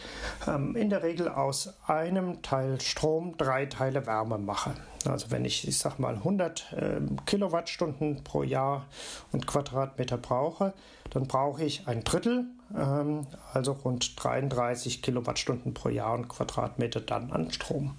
ähm, 0.48 0.76
in 0.76 0.90
der 0.90 1.04
Regel 1.04 1.30
aus 1.30 1.74
einem 1.88 2.42
Teil 2.42 2.80
Strom 2.82 3.36
drei 3.38 3.66
Teile 3.66 4.06
Wärme 4.06 4.38
mache. 4.38 4.74
Also 5.06 5.32
wenn 5.32 5.46
ich, 5.46 5.68
ich 5.68 5.78
sag 5.78 6.00
mal, 6.00 6.16
100 6.16 6.74
äh, 6.74 7.00
Kilowattstunden 7.26 8.24
pro 8.24 8.44
Jahr 8.44 8.86
und 9.32 9.48
Quadratmeter 9.48 10.18
brauche, 10.18 10.74
dann 11.12 11.28
brauche 11.28 11.64
ich 11.64 11.88
ein 11.88 12.04
Drittel, 12.04 12.46
ähm, 12.76 13.28
also 13.54 13.74
rund 13.74 14.22
33 14.22 15.02
Kilowattstunden 15.02 15.74
pro 15.74 15.90
Jahr 15.90 16.14
und 16.14 16.28
Quadratmeter 16.28 17.00
dann 17.00 17.32
an 17.32 17.52
Strom. 17.52 17.96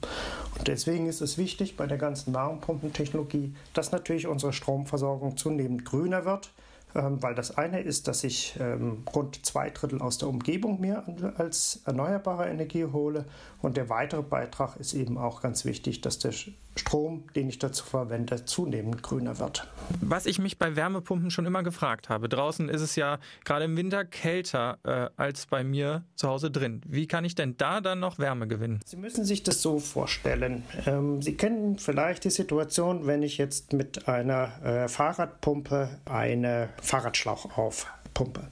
Und 0.58 0.68
deswegen 0.68 1.06
ist 1.06 1.20
es 1.20 1.38
wichtig 1.38 1.76
bei 1.76 1.86
der 1.86 1.98
ganzen 1.98 2.34
Wärmepumpentechnologie, 2.34 3.54
dass 3.72 3.92
natürlich 3.92 4.26
unsere 4.26 4.52
Stromversorgung 4.52 5.36
zunehmend 5.36 5.84
grüner 5.84 6.24
wird 6.24 6.50
weil 6.98 7.34
das 7.34 7.56
eine 7.56 7.80
ist, 7.80 8.08
dass 8.08 8.24
ich 8.24 8.56
ähm, 8.60 9.04
rund 9.14 9.44
zwei 9.46 9.70
Drittel 9.70 10.00
aus 10.02 10.18
der 10.18 10.28
Umgebung 10.28 10.80
mir 10.80 11.04
als 11.36 11.82
erneuerbare 11.84 12.48
Energie 12.48 12.84
hole. 12.84 13.24
Und 13.62 13.76
der 13.76 13.88
weitere 13.88 14.22
Beitrag 14.22 14.76
ist 14.76 14.94
eben 14.94 15.18
auch 15.18 15.40
ganz 15.40 15.64
wichtig, 15.64 16.00
dass 16.00 16.18
der 16.18 16.32
Strom, 16.78 17.24
den 17.34 17.48
ich 17.48 17.58
dazu 17.58 17.84
verwende, 17.84 18.44
zunehmend 18.44 19.02
grüner 19.02 19.38
wird. 19.38 19.68
Was 20.00 20.26
ich 20.26 20.38
mich 20.38 20.58
bei 20.58 20.76
Wärmepumpen 20.76 21.30
schon 21.30 21.46
immer 21.46 21.62
gefragt 21.62 22.08
habe, 22.08 22.28
draußen 22.28 22.68
ist 22.68 22.80
es 22.80 22.96
ja 22.96 23.18
gerade 23.44 23.64
im 23.64 23.76
Winter 23.76 24.04
kälter 24.04 24.78
äh, 24.84 25.08
als 25.16 25.46
bei 25.46 25.64
mir 25.64 26.04
zu 26.14 26.28
Hause 26.28 26.50
drin. 26.50 26.80
Wie 26.86 27.06
kann 27.06 27.24
ich 27.24 27.34
denn 27.34 27.56
da 27.56 27.80
dann 27.80 28.00
noch 28.00 28.18
Wärme 28.18 28.48
gewinnen? 28.48 28.80
Sie 28.84 28.96
müssen 28.96 29.24
sich 29.24 29.42
das 29.42 29.62
so 29.62 29.78
vorstellen. 29.78 30.64
Ähm, 30.86 31.20
Sie 31.22 31.34
kennen 31.34 31.78
vielleicht 31.78 32.24
die 32.24 32.30
Situation, 32.30 33.06
wenn 33.06 33.22
ich 33.22 33.38
jetzt 33.38 33.72
mit 33.72 34.08
einer 34.08 34.64
äh, 34.64 34.88
Fahrradpumpe 34.88 35.90
eine 36.04 36.68
Fahrradschlauch 36.80 37.56
aufpumpe. 37.56 38.48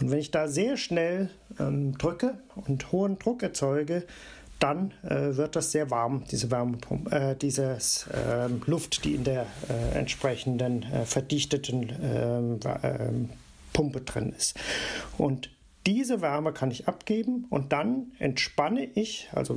Und 0.00 0.10
wenn 0.10 0.18
ich 0.18 0.30
da 0.30 0.48
sehr 0.48 0.76
schnell 0.76 1.30
ähm, 1.58 1.96
drücke 1.98 2.38
und 2.54 2.92
hohen 2.92 3.18
Druck 3.18 3.42
erzeuge, 3.42 4.04
dann 4.62 4.92
äh, 5.02 5.36
wird 5.36 5.56
das 5.56 5.72
sehr 5.72 5.90
warm, 5.90 6.24
diese 6.30 6.50
Wärmepumpe, 6.50 7.10
äh, 7.10 7.36
dieses 7.36 8.06
äh, 8.08 8.48
Luft, 8.66 9.04
die 9.04 9.14
in 9.16 9.24
der 9.24 9.46
äh, 9.68 9.98
entsprechenden 9.98 10.84
äh, 10.84 11.04
verdichteten 11.04 11.92
ähm, 12.02 12.60
ähm, 12.82 13.30
Pumpe 13.72 14.02
drin 14.02 14.32
ist. 14.36 14.56
Und 15.18 15.50
diese 15.86 16.20
Wärme 16.20 16.52
kann 16.52 16.70
ich 16.70 16.86
abgeben 16.86 17.46
und 17.50 17.72
dann 17.72 18.12
entspanne 18.18 18.84
ich, 18.84 19.28
also 19.32 19.56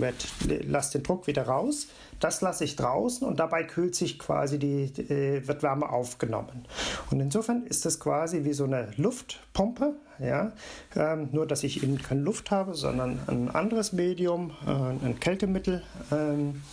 lasse 0.67 0.98
den 0.98 1.03
Druck 1.03 1.27
wieder 1.27 1.44
raus. 1.44 1.88
Das 2.20 2.41
lasse 2.41 2.63
ich 2.63 2.75
draußen 2.75 3.27
und 3.27 3.39
dabei 3.39 3.63
kühlt 3.63 3.94
sich 3.94 4.17
quasi 4.17 4.58
die, 4.58 4.86
äh, 4.86 5.48
wird 5.48 5.62
Wärme 5.62 5.89
aufgenommen. 5.89 6.65
Und 7.12 7.20
insofern 7.20 7.65
ist 7.65 7.86
das 7.86 8.00
quasi 8.00 8.44
wie 8.44 8.53
so 8.53 8.63
eine 8.63 8.89
Luftpumpe, 8.98 9.96
ja, 10.20 10.53
ähm, 10.96 11.29
nur 11.32 11.46
dass 11.46 11.63
ich 11.63 11.84
eben 11.84 12.01
keine 12.01 12.22
Luft 12.22 12.50
habe, 12.50 12.74
sondern 12.74 13.20
ein 13.27 13.50
anderes 13.50 13.94
Medium, 13.94 14.51
äh, 14.65 14.72
ein 14.72 15.20
Kältemittel, 15.20 15.84
ähm, 16.12 16.63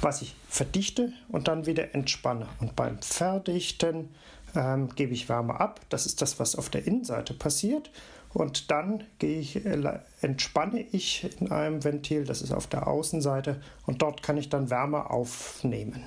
was 0.00 0.22
ich 0.22 0.36
verdichte 0.48 1.12
und 1.28 1.48
dann 1.48 1.66
wieder 1.66 1.94
entspanne. 1.94 2.46
Und 2.60 2.76
beim 2.76 3.00
Verdichten 3.00 4.10
ähm, 4.54 4.90
gebe 4.94 5.12
ich 5.12 5.28
Wärme 5.28 5.58
ab. 5.58 5.80
Das 5.88 6.06
ist 6.06 6.22
das, 6.22 6.38
was 6.38 6.56
auf 6.56 6.68
der 6.68 6.86
Innenseite 6.86 7.34
passiert. 7.34 7.90
Und 8.32 8.70
dann 8.70 9.02
gehe 9.18 9.40
ich, 9.40 9.64
äh, 9.64 9.98
entspanne 10.20 10.80
ich 10.92 11.28
in 11.40 11.50
einem 11.50 11.82
Ventil, 11.82 12.24
das 12.24 12.42
ist 12.42 12.52
auf 12.52 12.68
der 12.68 12.86
Außenseite, 12.86 13.60
und 13.86 14.02
dort 14.02 14.22
kann 14.22 14.36
ich 14.36 14.48
dann 14.48 14.70
Wärme 14.70 15.10
aufnehmen. 15.10 16.04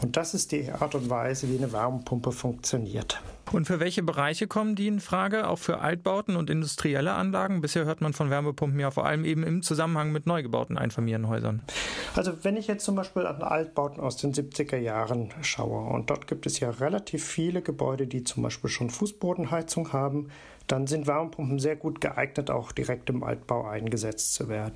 Und 0.00 0.16
das 0.16 0.32
ist 0.32 0.52
die 0.52 0.70
Art 0.72 0.94
und 0.94 1.10
Weise, 1.10 1.50
wie 1.50 1.58
eine 1.58 1.72
Wärmepumpe 1.72 2.32
funktioniert. 2.32 3.20
Und 3.52 3.66
für 3.66 3.78
welche 3.78 4.02
Bereiche 4.02 4.48
kommen 4.48 4.74
die 4.74 4.88
in 4.88 4.98
Frage? 4.98 5.48
Auch 5.48 5.58
für 5.58 5.78
Altbauten 5.78 6.36
und 6.36 6.50
industrielle 6.50 7.12
Anlagen? 7.12 7.60
Bisher 7.60 7.84
hört 7.84 8.00
man 8.00 8.12
von 8.12 8.28
Wärmepumpen 8.28 8.80
ja 8.80 8.90
vor 8.90 9.06
allem 9.06 9.24
eben 9.24 9.44
im 9.44 9.62
Zusammenhang 9.62 10.10
mit 10.10 10.26
neu 10.26 10.42
gebauten 10.42 10.76
Einfamilienhäusern. 10.76 11.62
Also 12.16 12.32
wenn 12.42 12.56
ich 12.56 12.66
jetzt 12.66 12.84
zum 12.84 12.96
Beispiel 12.96 13.24
an 13.24 13.42
Altbauten 13.42 14.00
aus 14.00 14.16
den 14.16 14.32
70er 14.32 14.78
Jahren 14.78 15.32
schaue, 15.42 15.88
und 15.92 16.10
dort 16.10 16.26
gibt 16.26 16.46
es 16.46 16.58
ja 16.58 16.70
relativ 16.70 17.24
viele 17.24 17.62
Gebäude, 17.62 18.08
die 18.08 18.24
zum 18.24 18.42
Beispiel 18.42 18.70
schon 18.70 18.90
Fußbodenheizung 18.90 19.92
haben, 19.92 20.28
dann 20.66 20.86
sind 20.86 21.06
Wärmepumpen 21.06 21.58
sehr 21.58 21.76
gut 21.76 22.00
geeignet, 22.00 22.50
auch 22.50 22.72
direkt 22.72 23.10
im 23.10 23.22
Altbau 23.22 23.66
eingesetzt 23.66 24.34
zu 24.34 24.48
werden. 24.48 24.74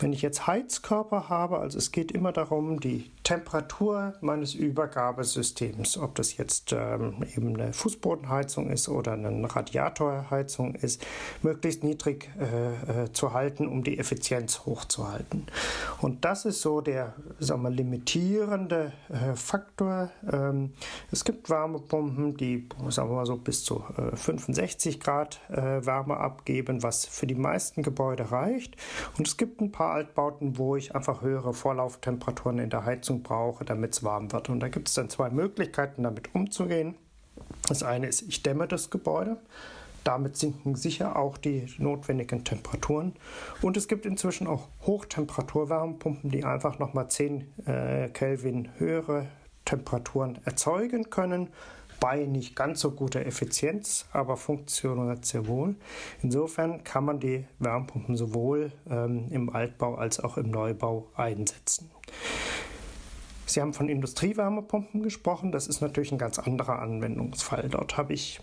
Wenn 0.00 0.12
ich 0.12 0.22
jetzt 0.22 0.46
Heizkörper 0.46 1.28
habe, 1.28 1.58
also 1.58 1.78
es 1.78 1.92
geht 1.92 2.12
immer 2.12 2.32
darum, 2.32 2.80
die 2.80 3.10
Temperatur 3.28 4.14
meines 4.22 4.54
Übergabesystems, 4.54 5.98
ob 5.98 6.14
das 6.14 6.38
jetzt 6.38 6.72
ähm, 6.72 7.22
eben 7.36 7.60
eine 7.60 7.74
Fußbodenheizung 7.74 8.70
ist 8.70 8.88
oder 8.88 9.12
eine 9.12 9.54
Radiatorheizung 9.54 10.74
ist, 10.74 11.04
möglichst 11.42 11.84
niedrig 11.84 12.30
äh, 12.40 13.02
äh, 13.04 13.12
zu 13.12 13.34
halten, 13.34 13.68
um 13.68 13.84
die 13.84 13.98
Effizienz 13.98 14.64
hochzuhalten. 14.64 15.44
Und 16.00 16.24
das 16.24 16.46
ist 16.46 16.62
so 16.62 16.80
der 16.80 17.12
sagen 17.38 17.60
wir, 17.64 17.70
limitierende 17.70 18.94
äh, 19.10 19.34
Faktor. 19.34 20.10
Ähm, 20.32 20.72
es 21.12 21.22
gibt 21.22 21.50
Wärmepumpen, 21.50 22.34
die 22.34 22.66
sagen 22.88 23.10
wir 23.10 23.16
mal 23.16 23.26
so 23.26 23.36
bis 23.36 23.62
zu 23.62 23.84
äh, 23.98 24.16
65 24.16 25.00
Grad 25.00 25.38
äh, 25.50 25.84
Wärme 25.84 26.16
abgeben, 26.16 26.82
was 26.82 27.04
für 27.04 27.26
die 27.26 27.34
meisten 27.34 27.82
Gebäude 27.82 28.30
reicht. 28.30 28.78
Und 29.18 29.28
es 29.28 29.36
gibt 29.36 29.60
ein 29.60 29.70
paar 29.70 29.92
Altbauten, 29.92 30.56
wo 30.56 30.76
ich 30.76 30.94
einfach 30.94 31.20
höhere 31.20 31.52
Vorlauftemperaturen 31.52 32.58
in 32.58 32.70
der 32.70 32.86
Heizung 32.86 33.17
Heizung 33.18 33.22
brauche, 33.22 33.64
damit 33.64 33.94
es 33.94 34.02
warm 34.02 34.32
wird. 34.32 34.48
Und 34.48 34.60
da 34.60 34.68
gibt 34.68 34.88
es 34.88 34.94
dann 34.94 35.08
zwei 35.08 35.30
Möglichkeiten, 35.30 36.02
damit 36.02 36.34
umzugehen. 36.34 36.94
Das 37.68 37.82
eine 37.82 38.06
ist, 38.06 38.22
ich 38.22 38.42
dämme 38.42 38.66
das 38.66 38.90
Gebäude. 38.90 39.38
Damit 40.04 40.36
sinken 40.36 40.74
sicher 40.74 41.16
auch 41.16 41.36
die 41.36 41.66
notwendigen 41.78 42.44
Temperaturen. 42.44 43.14
Und 43.62 43.76
es 43.76 43.88
gibt 43.88 44.06
inzwischen 44.06 44.46
auch 44.46 44.68
Hochtemperaturwärmepumpen, 44.86 46.30
die 46.30 46.44
einfach 46.44 46.78
nochmal 46.78 47.08
10 47.08 47.66
äh, 47.66 48.08
Kelvin 48.08 48.70
höhere 48.78 49.26
Temperaturen 49.64 50.38
erzeugen 50.44 51.10
können 51.10 51.48
bei 52.00 52.24
nicht 52.26 52.54
ganz 52.54 52.80
so 52.80 52.92
guter 52.92 53.26
Effizienz, 53.26 54.06
aber 54.12 54.36
funktioniert 54.36 55.24
sehr 55.24 55.46
wohl. 55.46 55.74
Insofern 56.22 56.84
kann 56.84 57.04
man 57.04 57.20
die 57.20 57.44
Wärmepumpen 57.58 58.16
sowohl 58.16 58.72
ähm, 58.88 59.26
im 59.30 59.50
Altbau 59.50 59.96
als 59.96 60.20
auch 60.20 60.36
im 60.36 60.50
Neubau 60.50 61.08
einsetzen. 61.16 61.90
Sie 63.48 63.60
haben 63.60 63.72
von 63.72 63.88
Industriewärmepumpen 63.88 65.02
gesprochen. 65.02 65.52
Das 65.52 65.66
ist 65.66 65.80
natürlich 65.80 66.12
ein 66.12 66.18
ganz 66.18 66.38
anderer 66.38 66.80
Anwendungsfall. 66.80 67.68
Dort 67.70 67.96
habe 67.96 68.12
ich 68.12 68.40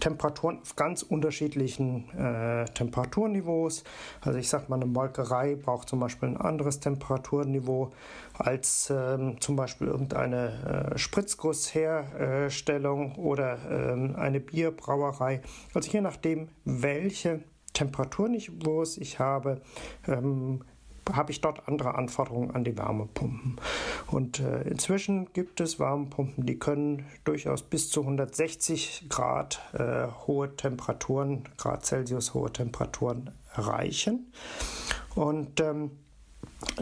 Temperaturen 0.00 0.58
auf 0.62 0.76
ganz 0.76 1.02
unterschiedlichen 1.02 2.08
äh, 2.16 2.64
Temperaturniveaus. 2.66 3.82
Also 4.20 4.38
ich 4.38 4.48
sage 4.48 4.66
mal, 4.68 4.76
eine 4.76 4.86
Molkerei 4.86 5.56
braucht 5.56 5.88
zum 5.88 5.98
Beispiel 6.00 6.30
ein 6.30 6.36
anderes 6.36 6.80
Temperaturniveau 6.80 7.92
als 8.34 8.92
ähm, 8.94 9.40
zum 9.40 9.56
Beispiel 9.56 9.86
irgendeine 9.88 10.92
äh, 10.94 10.98
Spritzgussherstellung 10.98 13.16
oder 13.16 13.58
ähm, 13.70 14.14
eine 14.16 14.40
Bierbrauerei. 14.40 15.40
Also 15.72 15.90
je 15.90 16.00
nachdem, 16.00 16.48
welche 16.64 17.40
Temperaturniveaus 17.72 18.98
ich 18.98 19.18
habe, 19.18 19.60
ähm, 20.06 20.62
habe 21.12 21.32
ich 21.32 21.40
dort 21.40 21.68
andere 21.68 21.94
Anforderungen 21.94 22.50
an 22.52 22.64
die 22.64 22.76
Wärmepumpen. 22.76 23.56
Und 24.06 24.40
äh, 24.40 24.62
inzwischen 24.62 25.32
gibt 25.32 25.60
es 25.60 25.78
Wärmepumpen, 25.78 26.46
die 26.46 26.58
können 26.58 27.06
durchaus 27.24 27.62
bis 27.62 27.90
zu 27.90 28.00
160 28.02 29.06
Grad 29.08 29.60
äh, 29.74 30.06
hohe 30.26 30.56
Temperaturen, 30.56 31.44
Grad 31.56 31.84
Celsius 31.84 32.34
hohe 32.34 32.52
Temperaturen 32.52 33.30
erreichen. 33.54 34.32
Und 35.14 35.60
ähm, 35.60 35.90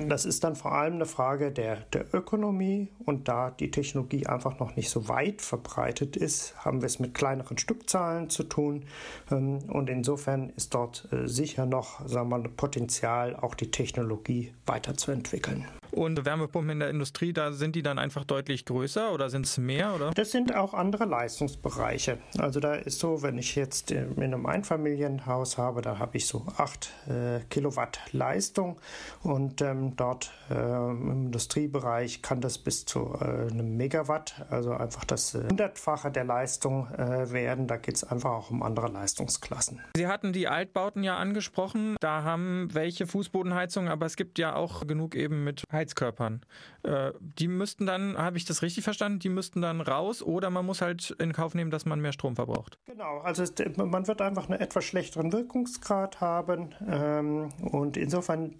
das 0.09 0.25
ist 0.25 0.45
dann 0.45 0.57
vor 0.57 0.73
allem 0.73 0.95
eine 0.95 1.07
Frage 1.07 1.51
der, 1.51 1.77
der 1.93 2.15
Ökonomie 2.15 2.89
und 3.05 3.29
da 3.29 3.51
die 3.51 3.71
Technologie 3.71 4.27
einfach 4.27 4.59
noch 4.59 4.77
nicht 4.77 4.91
so 4.91 5.09
weit 5.09 5.43
verbreitet 5.43 6.17
ist, 6.17 6.55
haben 6.65 6.83
wir 6.83 6.87
es 6.87 6.99
mit 6.99 7.15
kleineren 7.15 7.59
Stückzahlen 7.59 8.31
zu 8.31 8.45
tun 8.45 8.85
ähm, 9.31 9.59
und 9.69 9.91
insofern 9.91 10.51
ist 10.51 10.75
dort 10.75 11.09
äh, 11.13 11.27
sicher 11.27 11.67
noch 11.67 12.07
sagen 12.09 12.29
wir, 12.31 12.43
Potenzial, 12.49 13.37
auch 13.37 13.55
die 13.55 13.71
Technologie 13.71 14.53
weiterzuentwickeln. 14.67 15.67
Und 15.93 16.25
Wärmepumpen 16.25 16.71
in 16.71 16.81
der 16.81 16.89
Industrie, 16.89 17.35
da 17.35 17.53
sind 17.53 17.77
die 17.77 17.83
dann 17.83 17.99
einfach 17.99 18.25
deutlich 18.25 18.65
größer 18.65 19.13
oder 19.13 19.29
sind 19.29 19.45
es 19.45 19.59
mehr? 19.59 19.95
Oder? 19.95 20.11
Das 20.13 20.31
sind 20.31 20.55
auch 20.55 20.73
andere 20.73 21.05
Leistungsbereiche. 21.05 22.19
Also 22.39 22.61
da 22.61 22.75
ist 22.75 22.99
so, 22.99 23.23
wenn 23.23 23.37
ich 23.37 23.55
jetzt 23.57 23.91
in 23.91 24.21
einem 24.23 24.47
Einfamilienhaus 24.47 25.59
habe, 25.59 25.83
da 25.83 25.99
habe 25.99 26.17
ich 26.17 26.27
so 26.27 26.47
8 26.57 26.91
äh, 27.09 27.41
Kilowatt 27.51 28.01
Leistung 28.13 28.79
und 29.23 29.61
ähm, 29.61 29.95
dort 29.97 30.33
äh, 30.51 30.55
im 30.55 31.11
Industriebereich 31.11 32.23
kann 32.23 32.41
das 32.41 32.57
bis 32.57 32.87
zu 32.87 33.15
äh, 33.21 33.51
einem 33.51 33.77
Megawatt, 33.77 34.47
also 34.49 34.73
einfach 34.73 35.05
das 35.05 35.35
äh, 35.35 35.45
hundertfache 35.49 36.11
der 36.11 36.25
Leistung 36.25 36.89
äh, 36.95 37.31
werden. 37.33 37.67
Da 37.67 37.77
geht 37.77 37.97
es 37.97 38.05
einfach 38.05 38.31
auch 38.31 38.51
um 38.51 38.63
andere 38.63 38.89
Leistungsklassen. 38.89 39.81
Sie 39.95 40.07
hatten 40.07 40.33
die 40.33 40.49
Altbauten 40.49 41.05
ja 41.05 41.19
angesprochen. 41.19 41.97
Da 42.01 42.23
haben 42.23 42.69
welche 42.73 43.07
Fußbodenheizungen, 43.07 43.91
aber 43.91 44.07
es 44.07 44.17
gibt 44.17 44.39
ja 44.39 44.55
auch 44.55 44.87
genug 44.87 45.15
eben 45.15 45.45
mit 45.45 45.65
Heizkörpern. 45.83 46.41
Äh, 46.83 47.13
die 47.39 47.49
müssten 47.49 47.87
dann, 47.87 48.17
habe 48.17 48.37
ich 48.37 48.45
das 48.45 48.63
richtig 48.63 48.85
verstanden, 48.85 49.19
die 49.19 49.29
müssten 49.29 49.61
dann 49.61 49.81
raus 49.81 50.23
oder 50.23 50.51
man 50.51 50.65
muss 50.65 50.81
halt 50.81 51.11
in 51.19 51.33
Kauf 51.33 51.55
nehmen, 51.55 51.71
dass 51.71 51.85
man 51.85 52.01
mehr 52.01 52.13
Strom 52.13 52.37
verbraucht. 52.37 52.79
Genau, 52.87 53.19
also 53.19 53.45
man 53.77 54.07
wird 54.07 54.23
einfach 54.23 54.49
einen 54.49 54.61
etwas 54.61 54.85
schlechteren 54.85 55.33
Wirkungsgrad 55.33 56.21
haben 56.21 56.75
ähm, 56.89 57.49
und 57.61 57.97
insofern 57.97 58.55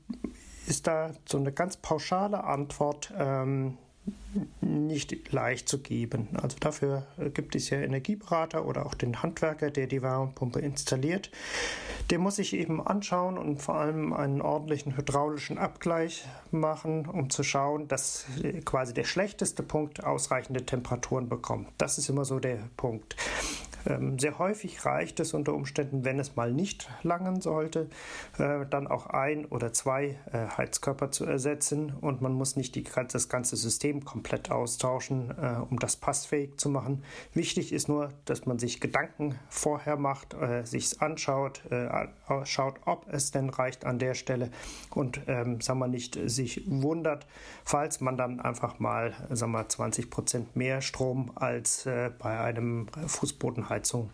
ist 0.67 0.87
da 0.87 1.11
so 1.27 1.39
eine 1.39 1.53
ganz 1.53 1.77
pauschale 1.77 2.45
Antwort 2.45 3.13
ähm, 3.17 3.79
nicht 4.73 5.33
leicht 5.33 5.69
zu 5.69 5.79
geben. 5.79 6.29
Also 6.35 6.57
dafür 6.59 7.07
gibt 7.35 7.55
es 7.55 7.71
ja 7.71 7.79
Energieberater 7.79 8.67
oder 8.67 8.87
auch 8.87 8.95
den 8.95 9.23
Handwerker, 9.23 9.71
der 9.71 9.87
die 9.87 10.03
Wärmepumpe 10.03 10.61
installiert. 10.61 11.31
Der 12.11 12.19
muss 12.19 12.37
sich 12.37 12.55
eben 12.55 12.85
anschauen 12.85 13.39
und 13.39 13.63
vor 13.63 13.77
allem 13.77 14.13
einen 14.13 14.43
ordentlichen 14.43 14.97
hydraulischen 14.97 15.59
Abgleich 15.59 16.27
machen, 16.51 17.07
um 17.07 17.31
zu 17.31 17.43
schauen, 17.43 17.89
dass 17.89 18.27
quasi 18.65 18.95
der 18.95 19.05
schlechteste 19.05 19.63
Punkt 19.63 20.03
ausreichende 20.03 20.65
Temperaturen 20.65 21.29
bekommt. 21.29 21.69
Das 21.79 21.99
ist 21.99 22.09
immer 22.09 22.25
so 22.25 22.41
der 22.41 22.59
Punkt. 22.77 23.17
Ähm, 23.87 24.19
sehr 24.19 24.39
häufig 24.39 24.85
reicht 24.85 25.21
es 25.21 25.35
unter 25.35 25.55
Umständen, 25.55 26.05
wenn 26.05 26.19
es 26.19 26.37
mal 26.37 26.53
nicht 26.53 26.89
langen 27.03 27.41
sollte, 27.41 27.89
äh, 28.39 28.67
dann 28.69 28.87
auch 28.87 29.07
ein 29.07 29.47
oder 29.47 29.73
zwei 29.73 30.19
äh, 30.33 30.47
Heizkörper 30.57 31.11
zu 31.11 31.25
ersetzen 31.25 31.93
und 32.01 32.23
man 32.23 32.33
muss 32.33 32.57
nicht 32.57 32.75
die, 32.75 32.85
das 32.85 33.29
ganze 33.29 33.57
System 33.57 34.05
komplett 34.05 34.51
austauschen, 34.51 35.31
äh, 35.31 35.57
um 35.69 35.79
das 35.79 35.97
passfähig 35.97 36.59
zu 36.59 36.69
machen. 36.69 37.03
Wichtig 37.35 37.73
ist 37.73 37.89
nur, 37.89 38.11
dass 38.25 38.47
man 38.47 38.59
sich 38.59 38.81
Gedanken 38.81 39.39
vorher 39.49 39.97
macht, 39.97 40.37
sich 40.65 41.01
anschaut, 41.01 41.63
schaut, 42.45 42.81
ob 42.85 43.07
es 43.13 43.31
denn 43.31 43.49
reicht 43.49 43.85
an 43.85 43.99
der 43.99 44.15
Stelle 44.15 44.51
und 44.91 45.21
ähm, 45.27 45.61
sagen 45.61 45.79
wir 45.79 45.89
nicht 45.89 46.19
sich 46.27 46.63
wundert, 46.67 47.27
falls 47.65 48.01
man 48.01 48.17
dann 48.17 48.41
einfach 48.41 48.79
mal 48.79 49.15
sagen 49.31 49.53
wir 49.53 49.69
20 49.69 50.11
Prozent 50.11 50.57
mehr 50.57 50.81
Strom 50.81 51.33
als 51.35 51.89
bei 52.19 52.41
einem 52.41 52.89
Fußboden 53.07 53.69
Heizung 53.73 54.11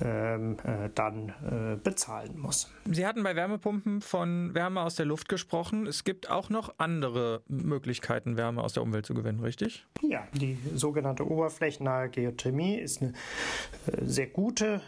ähm, 0.00 0.56
äh, 0.64 0.88
dann 0.94 1.28
äh, 1.28 1.76
bezahlen 1.76 2.38
muss. 2.38 2.70
Sie 2.84 3.06
hatten 3.06 3.22
bei 3.22 3.34
Wärmepumpen 3.34 4.00
von 4.00 4.54
Wärme 4.54 4.82
aus 4.82 4.94
der 4.94 5.04
Luft 5.04 5.28
gesprochen. 5.28 5.86
Es 5.86 6.04
gibt 6.04 6.30
auch 6.30 6.48
noch 6.48 6.74
andere 6.78 7.42
Möglichkeiten, 7.48 8.36
Wärme 8.36 8.62
aus 8.62 8.72
der 8.72 8.84
Umwelt 8.84 9.04
zu 9.04 9.14
gewinnen, 9.14 9.40
richtig? 9.40 9.84
Ja, 10.00 10.26
die 10.32 10.56
sogenannte 10.74 11.28
oberflächennahe 11.28 12.08
Geothermie 12.08 12.76
ist 12.76 13.02
eine 13.02 13.12
äh, 13.86 14.04
sehr 14.04 14.28
gute, 14.28 14.80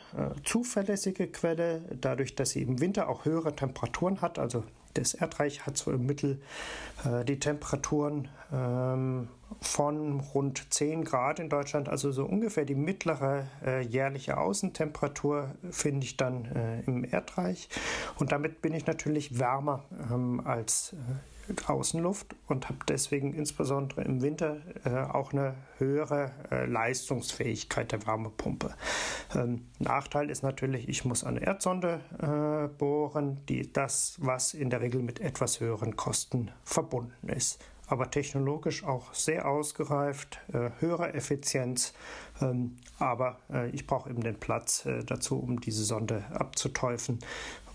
zuverlässige 0.45 1.27
Quelle, 1.27 1.83
dadurch, 2.01 2.35
dass 2.35 2.51
sie 2.51 2.63
im 2.63 2.81
Winter 2.81 3.09
auch 3.09 3.25
höhere 3.25 3.55
Temperaturen 3.55 4.21
hat. 4.21 4.39
Also 4.39 4.65
das 4.95 5.15
Erdreich 5.15 5.67
hat 5.67 5.77
so 5.77 5.91
im 5.91 6.07
Mittel 6.07 6.41
äh, 7.05 7.25
die 7.25 7.39
Temperaturen 7.39 8.29
ähm, 8.53 9.29
von 9.61 10.21
rund 10.21 10.73
10 10.73 11.05
Grad 11.05 11.39
in 11.39 11.49
Deutschland, 11.49 11.89
also 11.89 12.11
so 12.13 12.25
ungefähr 12.25 12.65
die 12.65 12.75
mittlere 12.75 13.47
äh, 13.65 13.81
jährliche 13.81 14.39
Außentemperatur 14.39 15.55
finde 15.71 16.05
ich 16.05 16.17
dann 16.17 16.45
äh, 16.47 16.81
im 16.83 17.05
Erdreich. 17.05 17.69
Und 18.19 18.33
damit 18.33 18.63
bin 18.63 18.75
ich 18.75 18.87
natürlich 18.87 19.39
wärmer 19.39 19.85
ähm, 20.11 20.41
als 20.45 20.95
äh, 20.95 21.32
Außenluft 21.67 22.35
und 22.49 22.69
habe 22.69 22.79
deswegen 22.89 23.35
insbesondere 23.35 24.03
im 24.03 24.23
Winter 24.23 24.59
äh, 24.85 24.91
auch 24.91 25.33
eine 25.33 25.55
höhere 25.79 26.31
äh, 26.51 26.67
Leistungsfähigkeit 26.67 27.93
der 27.93 28.07
Wärmepumpe. 28.07 28.75
Ähm, 29.35 29.67
Nachteil 29.79 30.31
ist 30.31 30.43
natürlich, 30.43 30.89
ich 30.89 31.05
muss 31.05 31.25
eine 31.25 31.41
Erdsonde 31.41 32.01
äh, 32.19 32.69
bohren, 32.79 33.41
die 33.49 33.73
das, 33.73 34.17
was 34.19 34.55
in 34.55 34.71
der 34.71 34.81
Regel 34.81 35.03
mit 35.03 35.21
etwas 35.21 35.61
höheren 35.61 35.97
Kosten 35.97 36.51
verbunden 36.65 37.29
ist. 37.29 37.63
Aber 37.89 38.11
technologisch 38.11 38.85
auch 38.85 39.13
sehr 39.13 39.47
ausgereift, 39.47 40.41
äh, 40.53 40.71
höhere 40.79 41.13
Effizienz, 41.13 41.93
ähm, 42.41 42.77
aber 42.99 43.39
äh, 43.53 43.69
ich 43.71 43.87
brauche 43.87 44.09
eben 44.09 44.23
den 44.23 44.37
Platz 44.37 44.87
äh, 44.87 45.05
dazu, 45.05 45.39
um 45.39 45.61
diese 45.61 45.85
Sonde 45.85 46.25
abzuteufen 46.33 47.19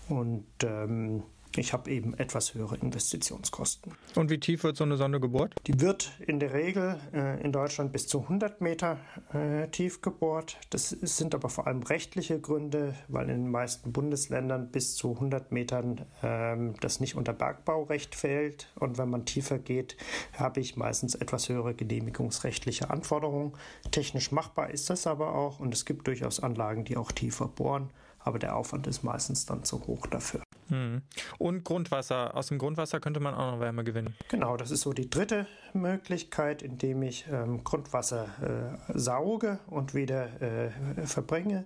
und 0.08 0.46
ähm, 0.64 1.22
ich 1.56 1.72
habe 1.72 1.90
eben 1.90 2.14
etwas 2.14 2.54
höhere 2.54 2.76
Investitionskosten. 2.76 3.92
Und 4.14 4.30
wie 4.30 4.38
tief 4.38 4.64
wird 4.64 4.76
so 4.76 4.84
eine 4.84 4.96
Sonde 4.96 5.20
gebohrt? 5.20 5.54
Die 5.66 5.80
wird 5.80 6.12
in 6.26 6.40
der 6.40 6.52
Regel 6.52 6.98
äh, 7.12 7.42
in 7.42 7.52
Deutschland 7.52 7.92
bis 7.92 8.06
zu 8.06 8.22
100 8.22 8.60
Meter 8.60 8.98
äh, 9.32 9.68
tief 9.68 10.00
gebohrt. 10.02 10.58
Das 10.70 10.90
sind 10.90 11.34
aber 11.34 11.48
vor 11.48 11.66
allem 11.66 11.82
rechtliche 11.82 12.40
Gründe, 12.40 12.94
weil 13.08 13.28
in 13.28 13.44
den 13.44 13.50
meisten 13.50 13.92
Bundesländern 13.92 14.70
bis 14.70 14.96
zu 14.96 15.14
100 15.14 15.52
Metern 15.52 16.06
äh, 16.22 16.56
das 16.80 17.00
nicht 17.00 17.16
unter 17.16 17.32
Bergbaurecht 17.32 18.14
fällt. 18.14 18.72
Und 18.76 18.98
wenn 18.98 19.08
man 19.08 19.24
tiefer 19.24 19.58
geht, 19.58 19.96
habe 20.34 20.60
ich 20.60 20.76
meistens 20.76 21.14
etwas 21.14 21.48
höhere 21.48 21.74
genehmigungsrechtliche 21.74 22.90
Anforderungen. 22.90 23.52
Technisch 23.90 24.32
machbar 24.32 24.70
ist 24.70 24.90
das 24.90 25.06
aber 25.06 25.34
auch 25.34 25.60
und 25.60 25.74
es 25.74 25.84
gibt 25.84 26.06
durchaus 26.06 26.40
Anlagen, 26.40 26.84
die 26.84 26.96
auch 26.96 27.12
tiefer 27.12 27.48
bohren 27.48 27.90
aber 28.28 28.38
der 28.38 28.56
Aufwand 28.56 28.86
ist 28.86 29.02
meistens 29.02 29.46
dann 29.46 29.64
zu 29.64 29.86
hoch 29.86 30.06
dafür. 30.06 30.42
Hm. 30.68 31.02
Und 31.38 31.64
Grundwasser. 31.64 32.36
Aus 32.36 32.48
dem 32.48 32.58
Grundwasser 32.58 33.00
könnte 33.00 33.20
man 33.20 33.34
auch 33.34 33.52
noch 33.52 33.60
Wärme 33.60 33.84
gewinnen. 33.84 34.14
Genau, 34.28 34.56
das 34.56 34.70
ist 34.70 34.82
so 34.82 34.92
die 34.92 35.08
dritte 35.08 35.46
Möglichkeit, 35.72 36.62
indem 36.62 37.02
ich 37.02 37.26
ähm, 37.30 37.64
Grundwasser 37.64 38.78
äh, 38.88 38.98
sauge 38.98 39.58
und 39.66 39.94
wieder 39.94 40.28
äh, 40.42 40.70
verbringe. 41.06 41.64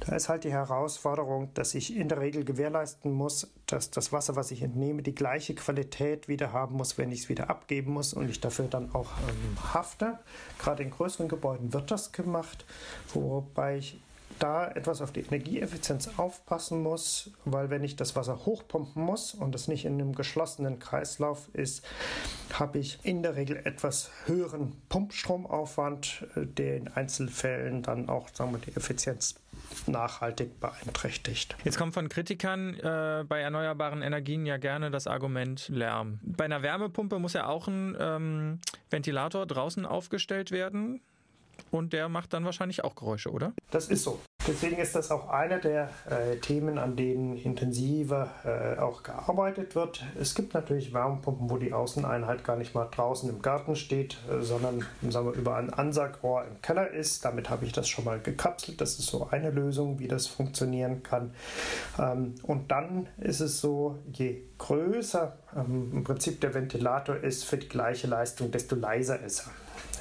Da 0.00 0.16
ist 0.16 0.28
halt 0.28 0.44
die 0.44 0.52
Herausforderung, 0.52 1.52
dass 1.54 1.74
ich 1.74 1.96
in 1.96 2.08
der 2.08 2.20
Regel 2.20 2.44
gewährleisten 2.44 3.12
muss, 3.12 3.52
dass 3.66 3.90
das 3.90 4.12
Wasser, 4.12 4.36
was 4.36 4.50
ich 4.50 4.62
entnehme, 4.62 5.02
die 5.02 5.14
gleiche 5.14 5.54
Qualität 5.54 6.28
wieder 6.28 6.52
haben 6.52 6.76
muss, 6.76 6.98
wenn 6.98 7.10
ich 7.10 7.20
es 7.20 7.28
wieder 7.28 7.48
abgeben 7.48 7.92
muss 7.92 8.12
und 8.12 8.28
ich 8.28 8.40
dafür 8.40 8.66
dann 8.66 8.94
auch 8.94 9.10
ähm, 9.28 9.74
hafte. 9.74 10.18
Gerade 10.58 10.82
in 10.82 10.90
größeren 10.90 11.28
Gebäuden 11.28 11.72
wird 11.72 11.90
das 11.90 12.12
gemacht, 12.12 12.64
wobei 13.14 13.78
ich 13.78 14.00
da 14.42 14.68
etwas 14.68 15.00
auf 15.00 15.12
die 15.12 15.20
Energieeffizienz 15.20 16.10
aufpassen 16.16 16.82
muss, 16.82 17.30
weil 17.44 17.70
wenn 17.70 17.84
ich 17.84 17.96
das 17.96 18.16
Wasser 18.16 18.44
hochpumpen 18.44 19.02
muss 19.02 19.34
und 19.34 19.54
es 19.54 19.68
nicht 19.68 19.84
in 19.84 19.94
einem 19.94 20.14
geschlossenen 20.14 20.78
Kreislauf 20.78 21.48
ist, 21.52 21.84
habe 22.52 22.78
ich 22.78 22.98
in 23.04 23.22
der 23.22 23.36
Regel 23.36 23.56
etwas 23.56 24.10
höheren 24.26 24.72
Pumpstromaufwand, 24.88 26.26
äh, 26.34 26.46
der 26.46 26.76
in 26.76 26.88
Einzelfällen 26.88 27.82
dann 27.82 28.08
auch 28.08 28.28
sagen 28.32 28.52
wir, 28.52 28.58
die 28.58 28.76
Effizienz 28.76 29.36
nachhaltig 29.86 30.60
beeinträchtigt. 30.60 31.56
Jetzt 31.64 31.78
kommt 31.78 31.94
von 31.94 32.08
Kritikern 32.08 32.74
äh, 32.74 33.24
bei 33.26 33.40
erneuerbaren 33.40 34.02
Energien 34.02 34.44
ja 34.44 34.56
gerne 34.56 34.90
das 34.90 35.06
Argument 35.06 35.68
Lärm. 35.68 36.18
Bei 36.22 36.44
einer 36.44 36.62
Wärmepumpe 36.62 37.18
muss 37.18 37.32
ja 37.32 37.46
auch 37.46 37.68
ein 37.68 37.96
ähm, 37.98 38.60
Ventilator 38.90 39.46
draußen 39.46 39.86
aufgestellt 39.86 40.50
werden. 40.50 41.00
Und 41.70 41.92
der 41.92 42.08
macht 42.08 42.32
dann 42.32 42.44
wahrscheinlich 42.44 42.84
auch 42.84 42.94
Geräusche, 42.94 43.30
oder? 43.30 43.52
Das 43.70 43.88
ist 43.88 44.04
so. 44.04 44.20
Deswegen 44.48 44.78
ist 44.78 44.96
das 44.96 45.12
auch 45.12 45.28
einer 45.28 45.58
der 45.58 45.88
äh, 46.10 46.36
Themen, 46.36 46.78
an 46.78 46.96
denen 46.96 47.36
intensiver 47.36 48.30
äh, 48.44 48.80
auch 48.80 49.04
gearbeitet 49.04 49.76
wird. 49.76 50.04
Es 50.20 50.34
gibt 50.34 50.52
natürlich 50.54 50.92
Wärmepumpen, 50.92 51.48
wo 51.48 51.58
die 51.58 51.72
Außeneinheit 51.72 52.42
gar 52.42 52.56
nicht 52.56 52.74
mal 52.74 52.88
draußen 52.90 53.30
im 53.30 53.40
Garten 53.40 53.76
steht, 53.76 54.16
äh, 54.28 54.42
sondern 54.42 54.84
sagen 55.08 55.26
wir, 55.26 55.34
über 55.34 55.56
ein 55.56 55.72
Ansagrohr 55.72 56.44
im 56.44 56.60
Keller 56.60 56.90
ist. 56.90 57.24
Damit 57.24 57.50
habe 57.50 57.64
ich 57.66 57.72
das 57.72 57.88
schon 57.88 58.04
mal 58.04 58.18
gekapselt. 58.18 58.80
Das 58.80 58.98
ist 58.98 59.06
so 59.06 59.28
eine 59.30 59.50
Lösung, 59.50 60.00
wie 60.00 60.08
das 60.08 60.26
funktionieren 60.26 61.04
kann. 61.04 61.34
Ähm, 61.98 62.34
und 62.42 62.72
dann 62.72 63.06
ist 63.18 63.40
es 63.40 63.60
so, 63.60 63.98
je 64.12 64.42
größer 64.58 65.36
ähm, 65.54 65.90
im 65.92 66.04
Prinzip 66.04 66.40
der 66.40 66.52
Ventilator 66.52 67.16
ist 67.16 67.44
für 67.44 67.58
die 67.58 67.68
gleiche 67.68 68.08
Leistung, 68.08 68.50
desto 68.50 68.74
leiser 68.74 69.20
ist 69.20 69.46
er. 69.46 69.52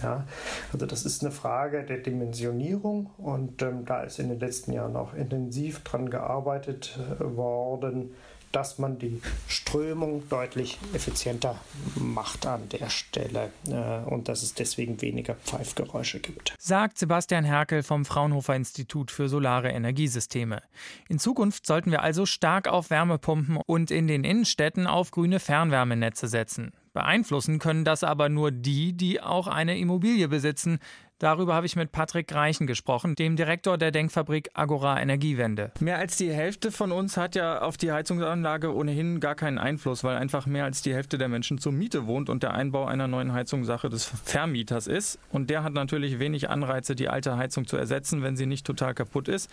Ja, 0.04 0.26
also 0.74 0.86
das 0.86 1.06
ist 1.06 1.22
eine 1.22 1.32
Frage 1.32 1.84
der 1.84 1.98
Dimensionierung 1.98 3.12
und 3.18 3.62
ähm, 3.62 3.86
da 3.86 4.04
ist 4.04 4.20
in 4.20 4.30
den 4.30 4.40
letzten 4.40 4.74
Jahren 4.74 4.96
auch 4.96 5.14
intensiv 5.14 5.80
dran 5.84 6.10
gearbeitet 6.10 6.98
äh, 7.20 7.36
worden, 7.36 8.12
dass 8.52 8.80
man 8.80 9.00
die 9.00 9.22
Strömung 9.48 10.28
deutlich 10.30 10.78
effizienter 10.94 11.56
macht 11.96 12.46
an 12.46 12.68
der 12.70 12.90
Stelle 12.90 13.52
äh, 13.68 14.10
und 14.10 14.28
dass 14.28 14.44
es 14.44 14.54
deswegen 14.54 15.02
weniger 15.02 15.36
Pfeifgeräusche 15.36 16.20
gibt. 16.20 16.54
Sagt 16.60 16.98
Sebastian 16.98 17.46
Herkel 17.46 17.84
vom 17.84 18.06
Fraunhofer 18.06 18.56
Institut 18.56 19.12
für 19.12 19.30
Solare 19.30 19.70
Energiesysteme. 19.70 20.62
In 21.08 21.20
Zukunft 21.20 21.66
sollten 21.66 21.92
wir 21.92 22.02
also 22.02 22.26
stark 22.26 22.68
auf 22.68 22.90
Wärmepumpen 22.90 23.58
und 23.66 23.92
in 23.92 24.08
den 24.08 24.24
Innenstädten 24.24 24.88
auf 24.88 25.12
grüne 25.12 25.40
Fernwärmenetze 25.40 26.28
setzen. 26.28 26.74
Beeinflussen 26.94 27.60
können 27.60 27.86
das 27.86 28.04
aber 28.04 28.30
nur 28.30 28.52
die, 28.52 28.94
die 28.94 29.22
auch 29.22 29.48
eine 29.48 29.78
Immobilie 29.78 30.28
besitzen, 30.28 30.80
Darüber 31.22 31.54
habe 31.54 31.68
ich 31.68 31.76
mit 31.76 31.92
Patrick 31.92 32.34
Reichen 32.34 32.66
gesprochen, 32.66 33.14
dem 33.14 33.36
Direktor 33.36 33.78
der 33.78 33.92
Denkfabrik 33.92 34.50
Agora 34.56 35.00
Energiewende. 35.00 35.72
Mehr 35.80 36.00
als 36.00 36.18
die 36.18 36.32
Hälfte 36.32 36.72
von 36.72 36.92
uns 36.92 37.16
hat 37.16 37.36
ja 37.36 37.62
auf 37.62 37.78
die 37.78 37.92
Heizungsanlage 37.92 38.74
ohnehin 38.74 39.20
gar 39.20 39.36
keinen 39.36 39.60
Einfluss, 39.60 40.04
weil 40.04 40.18
einfach 40.18 40.48
mehr 40.48 40.66
als 40.66 40.82
die 40.82 40.96
Hälfte 40.96 41.20
der 41.20 41.28
Menschen 41.28 41.60
zur 41.60 41.74
Miete 41.74 42.08
wohnt 42.08 42.28
und 42.28 42.42
der 42.42 42.56
Einbau 42.56 42.86
einer 42.86 43.08
neuen 43.08 43.34
Heizung 43.34 43.66
Sache 43.66 43.90
des 43.90 44.06
Vermieters 44.06 44.88
ist. 44.88 45.20
Und 45.32 45.52
der 45.52 45.62
hat 45.62 45.74
natürlich 45.74 46.18
wenig 46.18 46.50
Anreize, 46.50 46.96
die 46.96 47.08
alte 47.08 47.38
Heizung 47.38 47.68
zu 47.68 47.78
ersetzen, 47.78 48.24
wenn 48.24 48.36
sie 48.36 48.48
nicht 48.48 48.66
total 48.66 48.96
kaputt 48.96 49.28
ist. 49.28 49.48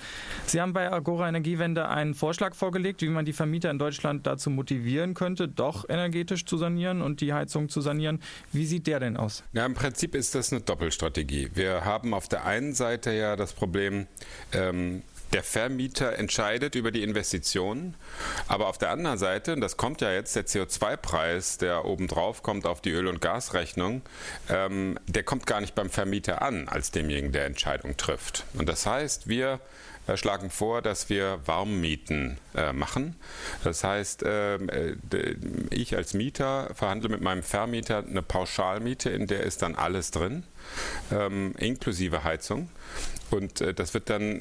Sie 0.47 0.63
haben 0.63 0.73
bei 0.73 0.91
Agora 0.91 1.29
Energiewende 1.29 1.91
einen 1.91 2.15
Vorschlag 2.15 2.55
vorgelegt, 2.55 3.03
wie 3.03 3.11
man 3.11 3.27
die 3.27 3.35
Vermieter 3.35 3.71
in 3.71 3.79
Deutschland 3.79 4.27
dazu 4.27 4.49
motivieren 4.49 5.13
könnte, 5.13 5.49
doch 5.49 5.87
energetisch 5.87 6.47
zu 6.47 6.57
sanieren 6.57 7.03
und 7.03 7.21
die 7.21 7.35
Heizung 7.35 7.69
zu 7.69 7.83
sanieren. 7.83 8.21
Wie 8.55 8.65
sieht 8.65 8.87
der 8.87 9.01
denn 9.01 9.19
aus? 9.19 9.45
Ja, 9.53 9.67
im 9.67 9.75
Prinzip 9.75 10.15
ist 10.15 10.35
das 10.35 10.51
eine 10.51 10.63
Doppelstrategie. 10.63 11.51
Wir 11.59 11.85
haben 11.85 12.15
auf 12.15 12.29
der 12.29 12.45
einen 12.45 12.73
Seite 12.73 13.11
ja 13.11 13.35
das 13.35 13.53
Problem, 13.53 14.07
ähm, 14.53 15.03
der 15.33 15.43
Vermieter 15.43 16.17
entscheidet 16.17 16.77
über 16.77 16.93
die 16.93 17.03
Investitionen, 17.03 17.97
aber 18.47 18.69
auf 18.69 18.79
der 18.79 18.91
anderen 18.91 19.19
Seite, 19.19 19.55
und 19.55 19.61
das 19.61 19.77
kommt 19.77 20.01
ja 20.01 20.13
jetzt, 20.13 20.37
der 20.37 20.47
CO2-Preis, 20.47 21.59
der 21.59 21.85
obendrauf 21.85 22.45
kommt 22.45 22.65
auf 22.65 22.81
die 22.81 22.93
Öl- 22.93 23.09
und 23.09 23.21
Gasrechnung, 23.21 24.03
ähm, 24.49 25.01
der 25.09 25.25
kommt 25.25 25.47
gar 25.47 25.61
nicht 25.61 25.75
beim 25.75 25.91
Vermieter 25.91 26.43
an, 26.43 26.69
als 26.69 26.93
demjenigen, 26.93 27.33
der 27.33 27.47
Entscheidung 27.47 27.97
trifft. 27.97 28.45
Und 28.55 28.69
das 28.69 28.87
heißt, 28.87 29.27
wir 29.27 29.59
äh, 30.07 30.17
schlagen 30.17 30.51
vor, 30.51 30.81
dass 30.81 31.09
wir 31.09 31.41
Warmmieten 31.45 32.39
äh, 32.55 32.73
machen. 32.73 33.17
Das 33.65 33.83
heißt, 33.83 34.23
ähm, 34.25 34.69
äh, 34.69 34.95
ich 35.71 35.97
als 35.97 36.15
Mieter 36.15 36.71
verhandle 36.73 37.09
mit 37.09 37.21
meinem 37.21 37.43
Vermieter 37.43 38.05
eine 38.09 38.23
Pauschalmiete, 38.23 39.11
in 39.11 39.27
der 39.27 39.41
ist 39.41 39.63
dann 39.63 39.75
alles 39.75 40.13
drin 40.13 40.45
ähm, 41.11 41.55
inklusive 41.59 42.25
Heizung. 42.25 42.69
Und 43.31 43.61
äh, 43.61 43.75
das 43.75 43.95
wird 43.95 44.11
dann 44.11 44.39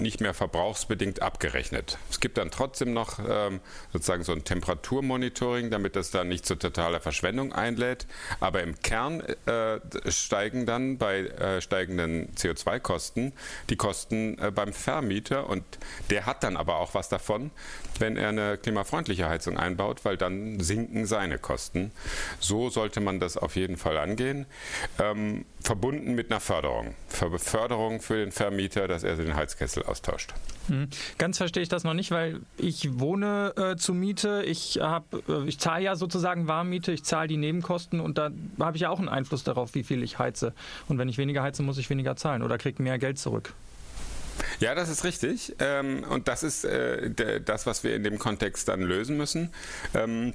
nicht 0.00 0.20
mehr 0.20 0.34
verbrauchsbedingt 0.34 1.22
abgerechnet. 1.22 1.98
Es 2.10 2.20
gibt 2.20 2.38
dann 2.38 2.50
trotzdem 2.50 2.92
noch 2.92 3.18
ähm, 3.26 3.60
sozusagen 3.92 4.24
so 4.24 4.32
ein 4.32 4.44
Temperaturmonitoring, 4.44 5.70
damit 5.70 5.96
das 5.96 6.10
dann 6.10 6.28
nicht 6.28 6.44
zu 6.44 6.56
totaler 6.56 7.00
Verschwendung 7.00 7.52
einlädt. 7.52 8.06
Aber 8.40 8.62
im 8.62 8.80
Kern 8.80 9.20
äh, 9.46 9.78
steigen 10.10 10.66
dann 10.66 10.98
bei 10.98 11.20
äh, 11.20 11.60
steigenden 11.60 12.34
CO2-Kosten 12.34 13.32
die 13.70 13.76
Kosten 13.76 14.38
äh, 14.38 14.50
beim 14.50 14.72
Vermieter. 14.72 15.48
Und 15.48 15.64
der 16.10 16.26
hat 16.26 16.42
dann 16.42 16.56
aber 16.56 16.76
auch 16.76 16.94
was 16.94 17.08
davon, 17.08 17.50
wenn 17.98 18.16
er 18.16 18.30
eine 18.30 18.58
klimafreundliche 18.58 19.28
Heizung 19.28 19.56
einbaut, 19.56 20.04
weil 20.04 20.16
dann 20.16 20.60
sinken 20.60 21.06
seine 21.06 21.38
Kosten. 21.38 21.92
So 22.40 22.70
sollte 22.70 23.00
man 23.00 23.20
das 23.20 23.36
auf 23.36 23.56
jeden 23.56 23.76
Fall 23.76 23.96
angehen. 23.98 24.46
Ähm, 24.98 25.44
verbunden 25.66 26.14
mit 26.14 26.30
einer 26.30 26.40
Förderung. 26.40 26.94
Förderung 27.08 28.00
für 28.00 28.16
den 28.16 28.30
Vermieter, 28.30 28.86
dass 28.86 29.02
er 29.02 29.16
den 29.16 29.34
Heizkessel 29.34 29.82
austauscht. 29.82 30.32
Hm. 30.68 30.88
Ganz 31.18 31.38
verstehe 31.38 31.62
ich 31.62 31.68
das 31.68 31.82
noch 31.82 31.92
nicht, 31.92 32.12
weil 32.12 32.40
ich 32.56 33.00
wohne 33.00 33.52
äh, 33.56 33.76
zur 33.76 33.96
Miete, 33.96 34.44
ich, 34.46 34.80
äh, 34.80 35.00
ich 35.46 35.58
zahle 35.58 35.82
ja 35.82 35.96
sozusagen 35.96 36.46
Warmmiete, 36.46 36.92
ich 36.92 37.02
zahle 37.02 37.26
die 37.26 37.36
Nebenkosten 37.36 37.98
und 37.98 38.16
da 38.16 38.30
habe 38.60 38.76
ich 38.76 38.82
ja 38.82 38.90
auch 38.90 39.00
einen 39.00 39.08
Einfluss 39.08 39.42
darauf, 39.42 39.74
wie 39.74 39.82
viel 39.82 40.04
ich 40.04 40.20
heize. 40.20 40.54
Und 40.88 40.98
wenn 40.98 41.08
ich 41.08 41.18
weniger 41.18 41.42
heize, 41.42 41.64
muss 41.64 41.78
ich 41.78 41.90
weniger 41.90 42.14
zahlen 42.14 42.42
oder 42.42 42.58
kriege 42.58 42.80
mehr 42.80 42.98
Geld 42.98 43.18
zurück. 43.18 43.52
Ja, 44.60 44.74
das 44.74 44.88
ist 44.88 45.04
richtig. 45.04 45.56
Ähm, 45.58 46.04
und 46.04 46.28
das 46.28 46.42
ist 46.42 46.64
äh, 46.64 47.10
das, 47.40 47.66
was 47.66 47.82
wir 47.82 47.96
in 47.96 48.04
dem 48.04 48.18
Kontext 48.18 48.68
dann 48.68 48.82
lösen 48.82 49.16
müssen. 49.16 49.50
Ähm, 49.94 50.32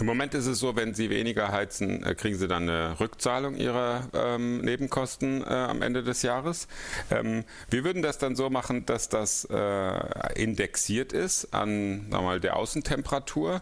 im 0.00 0.06
Moment 0.06 0.32
ist 0.32 0.46
es 0.46 0.58
so, 0.58 0.74
wenn 0.74 0.94
Sie 0.94 1.10
weniger 1.10 1.52
heizen, 1.52 2.02
äh, 2.02 2.14
kriegen 2.14 2.38
Sie 2.38 2.48
dann 2.48 2.62
eine 2.62 2.98
Rückzahlung 2.98 3.56
Ihrer 3.56 4.08
ähm, 4.14 4.62
Nebenkosten 4.62 5.42
äh, 5.42 5.46
am 5.46 5.82
Ende 5.82 6.02
des 6.02 6.22
Jahres. 6.22 6.66
Ähm, 7.10 7.44
wir 7.68 7.84
würden 7.84 8.00
das 8.00 8.16
dann 8.16 8.34
so 8.34 8.48
machen, 8.48 8.86
dass 8.86 9.10
das 9.10 9.44
äh, 9.50 10.32
indexiert 10.34 11.12
ist 11.12 11.52
an 11.52 12.08
mal, 12.08 12.40
der 12.40 12.56
Außentemperatur. 12.56 13.60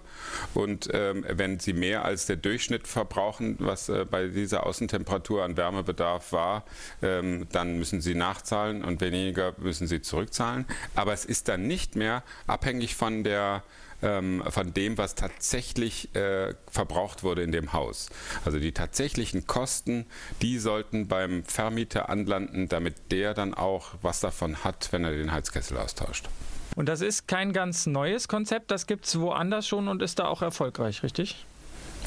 Und 0.54 0.88
ähm, 0.92 1.24
wenn 1.28 1.58
Sie 1.58 1.72
mehr 1.72 2.04
als 2.04 2.26
der 2.26 2.36
Durchschnitt 2.36 2.86
verbrauchen, 2.86 3.56
was 3.58 3.88
äh, 3.88 4.04
bei 4.08 4.28
dieser 4.28 4.66
Außentemperatur 4.66 5.42
an 5.42 5.56
Wärmebedarf 5.56 6.32
war, 6.32 6.64
ähm, 7.02 7.48
dann 7.50 7.76
müssen 7.76 8.00
Sie 8.00 8.14
nachzahlen 8.14 8.84
und 8.84 9.00
weniger 9.00 9.54
müssen 9.58 9.88
Sie 9.88 10.00
zurückzahlen. 10.00 10.64
Aber 10.94 11.12
es 11.12 11.24
ist 11.24 11.48
dann 11.48 11.66
nicht 11.66 11.96
mehr 11.96 12.22
abhängig 12.46 12.94
von 12.94 13.24
der 13.24 13.64
ähm, 14.02 14.42
von 14.48 14.72
dem, 14.74 14.98
was 14.98 15.14
tatsächlich 15.14 16.14
äh, 16.14 16.54
verbraucht 16.70 17.22
wurde 17.22 17.42
in 17.42 17.52
dem 17.52 17.72
Haus. 17.72 18.10
Also 18.44 18.58
die 18.58 18.72
tatsächlichen 18.72 19.46
Kosten, 19.46 20.06
die 20.42 20.58
sollten 20.58 21.08
beim 21.08 21.44
Vermieter 21.44 22.08
anlanden, 22.08 22.68
damit 22.68 23.12
der 23.12 23.34
dann 23.34 23.54
auch 23.54 23.94
was 24.02 24.20
davon 24.20 24.64
hat, 24.64 24.88
wenn 24.92 25.04
er 25.04 25.12
den 25.12 25.32
Heizkessel 25.32 25.76
austauscht. 25.76 26.28
Und 26.76 26.88
das 26.88 27.00
ist 27.00 27.26
kein 27.26 27.52
ganz 27.52 27.86
neues 27.86 28.28
Konzept, 28.28 28.70
das 28.70 28.86
gibt 28.86 29.04
es 29.06 29.18
woanders 29.18 29.66
schon 29.66 29.88
und 29.88 30.02
ist 30.02 30.18
da 30.18 30.28
auch 30.28 30.42
erfolgreich, 30.42 31.02
richtig? 31.02 31.44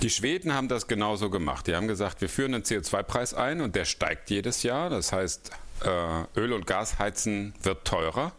Die 0.01 0.09
Schweden 0.09 0.53
haben 0.53 0.67
das 0.67 0.87
genauso 0.87 1.29
gemacht. 1.29 1.67
Die 1.67 1.75
haben 1.75 1.87
gesagt, 1.87 2.21
wir 2.21 2.29
führen 2.29 2.53
einen 2.55 2.63
CO2-Preis 2.63 3.33
ein 3.33 3.61
und 3.61 3.75
der 3.75 3.85
steigt 3.85 4.29
jedes 4.29 4.63
Jahr. 4.63 4.89
Das 4.89 5.13
heißt, 5.13 5.51
äh, 5.85 6.39
Öl- 6.39 6.53
und 6.53 6.65
Gasheizen 6.65 7.53
wird 7.61 7.85
teurer. 7.85 8.33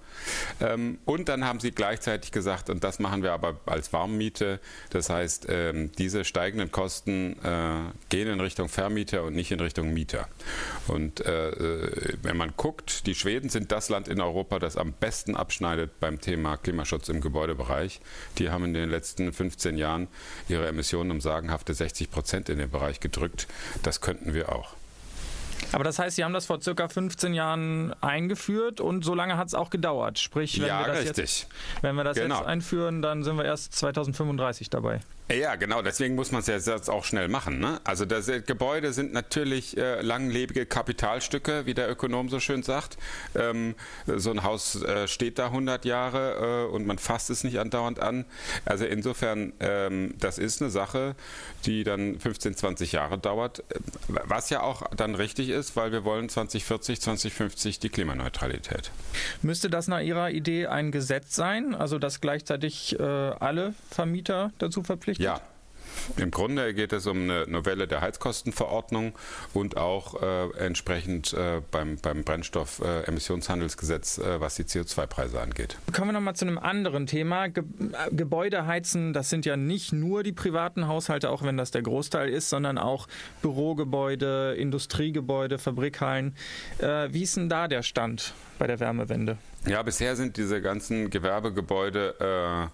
Ähm, 0.60 0.98
und 1.04 1.28
dann 1.28 1.44
haben 1.44 1.60
sie 1.60 1.70
gleichzeitig 1.70 2.32
gesagt, 2.32 2.70
und 2.70 2.84
das 2.84 2.98
machen 2.98 3.22
wir 3.22 3.32
aber 3.32 3.60
als 3.66 3.92
Warmmiete, 3.92 4.60
das 4.90 5.10
heißt, 5.10 5.46
ähm, 5.48 5.92
diese 5.98 6.24
steigenden 6.24 6.70
Kosten 6.70 7.36
äh, 7.44 7.92
gehen 8.08 8.28
in 8.28 8.40
Richtung 8.40 8.68
Vermieter 8.68 9.24
und 9.24 9.34
nicht 9.34 9.50
in 9.50 9.60
Richtung 9.60 9.92
Mieter. 9.92 10.28
Und 10.88 11.24
äh, 11.24 11.50
äh, 11.50 12.16
wenn 12.22 12.36
man 12.36 12.54
guckt, 12.56 13.06
die 13.06 13.14
Schweden 13.14 13.48
sind 13.48 13.72
das 13.72 13.88
Land 13.88 14.08
in 14.08 14.20
Europa, 14.20 14.58
das 14.58 14.76
am 14.76 14.92
besten 14.92 15.36
abschneidet 15.36 16.00
beim 16.00 16.20
Thema 16.20 16.56
Klimaschutz 16.56 17.08
im 17.08 17.20
Gebäudebereich. 17.20 18.00
Die 18.38 18.50
haben 18.50 18.64
in 18.64 18.74
den 18.74 18.90
letzten 18.90 19.32
15 19.32 19.76
Jahren 19.76 20.08
ihre 20.48 20.66
Emissionen 20.66 21.10
um 21.10 21.20
sagenhafte 21.20 21.74
60 21.74 22.10
Prozent 22.10 22.48
in 22.48 22.58
den 22.58 22.70
Bereich 22.70 23.00
gedrückt. 23.00 23.46
Das 23.82 24.00
könnten 24.00 24.34
wir 24.34 24.52
auch. 24.52 24.74
Aber 25.72 25.84
das 25.84 25.98
heißt, 25.98 26.16
Sie 26.16 26.24
haben 26.24 26.32
das 26.32 26.46
vor 26.46 26.60
circa 26.60 26.88
15 26.88 27.34
Jahren 27.34 27.94
eingeführt 28.00 28.80
und 28.80 29.04
so 29.04 29.14
lange 29.14 29.36
hat 29.36 29.48
es 29.48 29.54
auch 29.54 29.70
gedauert. 29.70 30.18
Sprich, 30.18 30.60
wenn 30.60 30.68
ja, 30.68 30.80
wir 30.80 30.86
das, 30.92 31.04
richtig. 31.04 31.16
Jetzt, 31.16 31.48
wenn 31.82 31.94
wir 31.96 32.04
das 32.04 32.16
genau. 32.16 32.38
jetzt 32.38 32.46
einführen, 32.46 33.02
dann 33.02 33.22
sind 33.22 33.36
wir 33.36 33.44
erst 33.44 33.74
2035 33.74 34.70
dabei. 34.70 35.00
Ja, 35.32 35.54
genau, 35.54 35.80
deswegen 35.80 36.16
muss 36.16 36.32
man 36.32 36.40
es 36.40 36.48
ja 36.48 36.56
jetzt 36.56 36.90
auch 36.90 37.04
schnell 37.04 37.28
machen. 37.28 37.58
Ne? 37.58 37.80
Also 37.84 38.04
das, 38.04 38.28
äh, 38.28 38.42
Gebäude 38.42 38.92
sind 38.92 39.14
natürlich 39.14 39.74
äh, 39.78 40.02
langlebige 40.02 40.66
Kapitalstücke, 40.66 41.64
wie 41.64 41.72
der 41.72 41.90
Ökonom 41.90 42.28
so 42.28 42.40
schön 42.40 42.62
sagt. 42.62 42.98
Ähm, 43.34 43.74
so 44.06 44.30
ein 44.30 44.42
Haus 44.42 44.82
äh, 44.82 45.08
steht 45.08 45.38
da 45.38 45.46
100 45.46 45.86
Jahre 45.86 46.66
äh, 46.68 46.74
und 46.74 46.86
man 46.86 46.98
fasst 46.98 47.30
es 47.30 47.42
nicht 47.42 47.58
andauernd 47.58 48.00
an. 48.00 48.26
Also 48.66 48.84
insofern, 48.84 49.54
ähm, 49.60 50.12
das 50.18 50.36
ist 50.36 50.60
eine 50.60 50.70
Sache, 50.70 51.16
die 51.64 51.84
dann 51.84 52.20
15, 52.20 52.54
20 52.54 52.92
Jahre 52.92 53.16
dauert, 53.16 53.60
äh, 53.60 53.78
was 54.08 54.50
ja 54.50 54.60
auch 54.60 54.82
dann 54.94 55.14
richtig 55.14 55.48
ist, 55.48 55.74
weil 55.74 55.90
wir 55.90 56.04
wollen 56.04 56.28
2040, 56.28 57.00
2050 57.00 57.78
die 57.78 57.88
Klimaneutralität. 57.88 58.90
Müsste 59.40 59.70
das 59.70 59.88
nach 59.88 60.00
Ihrer 60.00 60.32
Idee 60.32 60.66
ein 60.66 60.92
Gesetz 60.92 61.34
sein, 61.34 61.74
also 61.74 61.98
dass 61.98 62.20
gleichzeitig 62.20 62.96
alle 63.00 63.74
Vermieter 63.90 64.52
dazu 64.58 64.82
verpflichtet 64.82 65.13
ja. 65.18 65.40
Im 66.16 66.30
Grunde 66.30 66.74
geht 66.74 66.92
es 66.92 67.06
um 67.06 67.22
eine 67.22 67.46
Novelle 67.46 67.86
der 67.86 68.00
Heizkostenverordnung 68.00 69.12
und 69.52 69.76
auch 69.76 70.20
äh, 70.22 70.50
entsprechend 70.58 71.32
äh, 71.32 71.60
beim, 71.70 71.96
beim 71.96 72.24
Brennstoffemissionshandelsgesetz, 72.24 74.18
äh, 74.18 74.40
was 74.40 74.56
die 74.56 74.64
CO2-Preise 74.64 75.40
angeht. 75.40 75.78
Kommen 75.92 76.08
wir 76.08 76.12
nochmal 76.12 76.36
zu 76.36 76.46
einem 76.46 76.58
anderen 76.58 77.06
Thema. 77.06 77.48
Ge 77.48 77.64
äh, 77.64 78.14
Gebäude 78.14 78.66
heizen, 78.66 79.12
das 79.12 79.30
sind 79.30 79.46
ja 79.46 79.56
nicht 79.56 79.92
nur 79.92 80.22
die 80.22 80.32
privaten 80.32 80.86
Haushalte, 80.86 81.30
auch 81.30 81.42
wenn 81.42 81.56
das 81.56 81.70
der 81.70 81.82
Großteil 81.82 82.28
ist, 82.28 82.50
sondern 82.50 82.78
auch 82.78 83.06
Bürogebäude, 83.42 84.54
Industriegebäude, 84.58 85.58
Fabrikhallen. 85.58 86.36
Äh, 86.78 87.08
wie 87.12 87.22
ist 87.22 87.36
denn 87.36 87.48
da 87.48 87.68
der 87.68 87.82
Stand 87.82 88.34
bei 88.58 88.66
der 88.66 88.80
Wärmewende? 88.80 89.38
Ja, 89.66 89.82
bisher 89.82 90.14
sind 90.14 90.36
diese 90.36 90.60
ganzen 90.60 91.08
Gewerbegebäude 91.08 92.70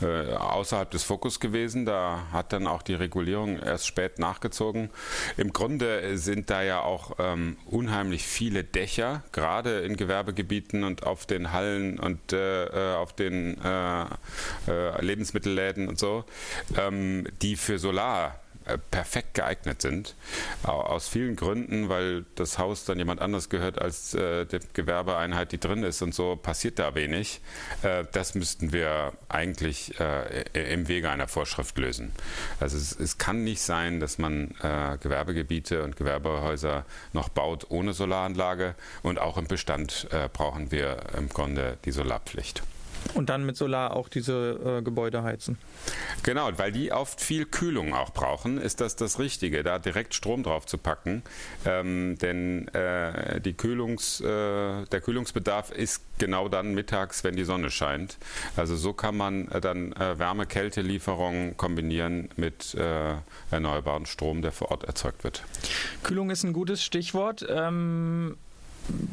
äh, 0.00 0.04
äh, 0.04 0.34
außerhalb 0.34 0.88
des 0.88 1.02
Fokus 1.02 1.40
gewesen. 1.40 1.84
Da 1.84 2.28
hat 2.32 2.52
dann 2.52 2.68
auch 2.68 2.82
die 2.82 2.94
Regulierung 2.94 3.58
erst 3.58 3.88
spät 3.88 4.20
nachgezogen. 4.20 4.90
Im 5.36 5.52
Grunde 5.52 6.16
sind 6.16 6.48
da 6.48 6.62
ja 6.62 6.80
auch 6.82 7.16
ähm, 7.18 7.56
unheimlich 7.66 8.24
viele 8.24 8.62
Dächer, 8.62 9.24
gerade 9.32 9.80
in 9.80 9.96
Gewerbegebieten 9.96 10.84
und 10.84 11.04
auf 11.04 11.26
den 11.26 11.52
Hallen 11.52 11.98
und 11.98 12.32
äh, 12.32 12.66
äh 12.66 12.94
auf 12.94 13.12
den 13.14 13.60
äh, 13.60 14.02
äh, 14.68 15.04
Lebensmittelläden 15.04 15.88
und 15.88 15.98
so, 15.98 16.24
ähm, 16.76 17.26
die 17.42 17.56
für 17.56 17.80
Solar 17.80 18.38
perfekt 18.90 19.34
geeignet 19.34 19.82
sind. 19.82 20.14
Aus 20.62 21.08
vielen 21.08 21.36
Gründen, 21.36 21.88
weil 21.88 22.24
das 22.34 22.58
Haus 22.58 22.84
dann 22.84 22.98
jemand 22.98 23.20
anders 23.20 23.48
gehört 23.48 23.80
als 23.80 24.14
äh, 24.14 24.44
die 24.46 24.58
Gewerbeeinheit, 24.72 25.52
die 25.52 25.58
drin 25.58 25.82
ist 25.82 26.02
und 26.02 26.14
so 26.14 26.36
passiert 26.36 26.78
da 26.78 26.94
wenig. 26.94 27.40
Äh, 27.82 28.04
das 28.12 28.34
müssten 28.34 28.72
wir 28.72 29.12
eigentlich 29.28 29.98
äh, 30.00 30.72
im 30.72 30.88
Wege 30.88 31.10
einer 31.10 31.28
Vorschrift 31.28 31.78
lösen. 31.78 32.12
Also 32.60 32.76
es, 32.76 32.98
es 32.98 33.18
kann 33.18 33.44
nicht 33.44 33.60
sein, 33.60 34.00
dass 34.00 34.18
man 34.18 34.54
äh, 34.62 34.98
Gewerbegebiete 35.00 35.82
und 35.82 35.96
Gewerbehäuser 35.96 36.84
noch 37.12 37.28
baut 37.28 37.66
ohne 37.70 37.92
Solaranlage 37.92 38.74
und 39.02 39.18
auch 39.18 39.36
im 39.36 39.46
Bestand 39.46 40.08
äh, 40.10 40.28
brauchen 40.32 40.70
wir 40.70 40.98
im 41.16 41.28
Grunde 41.28 41.78
die 41.84 41.92
Solarpflicht. 41.92 42.62
Und 43.14 43.30
dann 43.30 43.44
mit 43.44 43.56
Solar 43.56 43.96
auch 43.96 44.08
diese 44.08 44.78
äh, 44.78 44.82
Gebäude 44.82 45.22
heizen. 45.22 45.58
Genau, 46.22 46.50
weil 46.56 46.72
die 46.72 46.92
oft 46.92 47.20
viel 47.20 47.46
Kühlung 47.46 47.94
auch 47.94 48.10
brauchen, 48.10 48.58
ist 48.58 48.80
das 48.80 48.96
das 48.96 49.18
Richtige, 49.18 49.62
da 49.62 49.78
direkt 49.78 50.14
Strom 50.14 50.42
drauf 50.42 50.66
zu 50.66 50.78
packen. 50.78 51.22
Ähm, 51.64 52.18
denn 52.18 52.68
äh, 52.68 53.40
die 53.40 53.54
Kühlungs, 53.54 54.20
äh, 54.20 54.24
der 54.24 55.00
Kühlungsbedarf 55.00 55.70
ist 55.70 56.02
genau 56.18 56.48
dann 56.48 56.74
mittags, 56.74 57.24
wenn 57.24 57.36
die 57.36 57.44
Sonne 57.44 57.70
scheint. 57.70 58.18
Also 58.56 58.76
so 58.76 58.92
kann 58.92 59.16
man 59.16 59.48
äh, 59.48 59.60
dann 59.60 59.92
äh, 59.92 60.18
Wärme-Kälte-Lieferungen 60.18 61.56
kombinieren 61.56 62.28
mit 62.36 62.74
äh, 62.74 63.14
erneuerbarem 63.50 64.06
Strom, 64.06 64.42
der 64.42 64.52
vor 64.52 64.70
Ort 64.70 64.84
erzeugt 64.84 65.24
wird. 65.24 65.44
Kühlung 66.02 66.30
ist 66.30 66.44
ein 66.44 66.52
gutes 66.52 66.84
Stichwort. 66.84 67.46
Ähm 67.48 68.36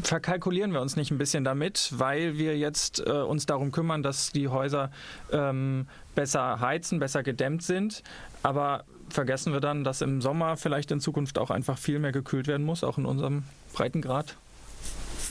verkalkulieren 0.04 0.74
wir 0.74 0.82
uns 0.82 0.96
nicht 0.96 1.12
ein 1.12 1.18
bisschen 1.18 1.44
damit, 1.44 1.92
weil 1.96 2.38
wir 2.38 2.58
jetzt 2.58 3.06
äh, 3.06 3.12
uns 3.12 3.46
darum 3.46 3.72
kümmern, 3.72 4.04
dass 4.04 4.32
die 4.32 4.48
Häuser 4.48 4.92
ähm, 5.32 5.88
besser 6.16 6.60
heizen, 6.60 7.00
besser 7.00 7.24
gedämmt 7.24 7.64
sind. 7.64 8.04
Aber 8.44 8.86
vergessen 9.10 9.54
wir 9.54 9.60
dann, 9.60 9.84
dass 9.84 10.02
im 10.02 10.22
Sommer 10.22 10.58
vielleicht 10.58 10.92
in 10.92 11.00
Zukunft 11.00 11.38
auch 11.38 11.52
einfach 11.52 11.78
viel 11.78 12.00
mehr 12.00 12.12
gekühlt 12.12 12.48
werden 12.48 12.66
muss, 12.66 12.84
auch 12.84 12.98
in 12.98 13.06
unserem 13.06 13.44
Breitengrad? 13.74 14.36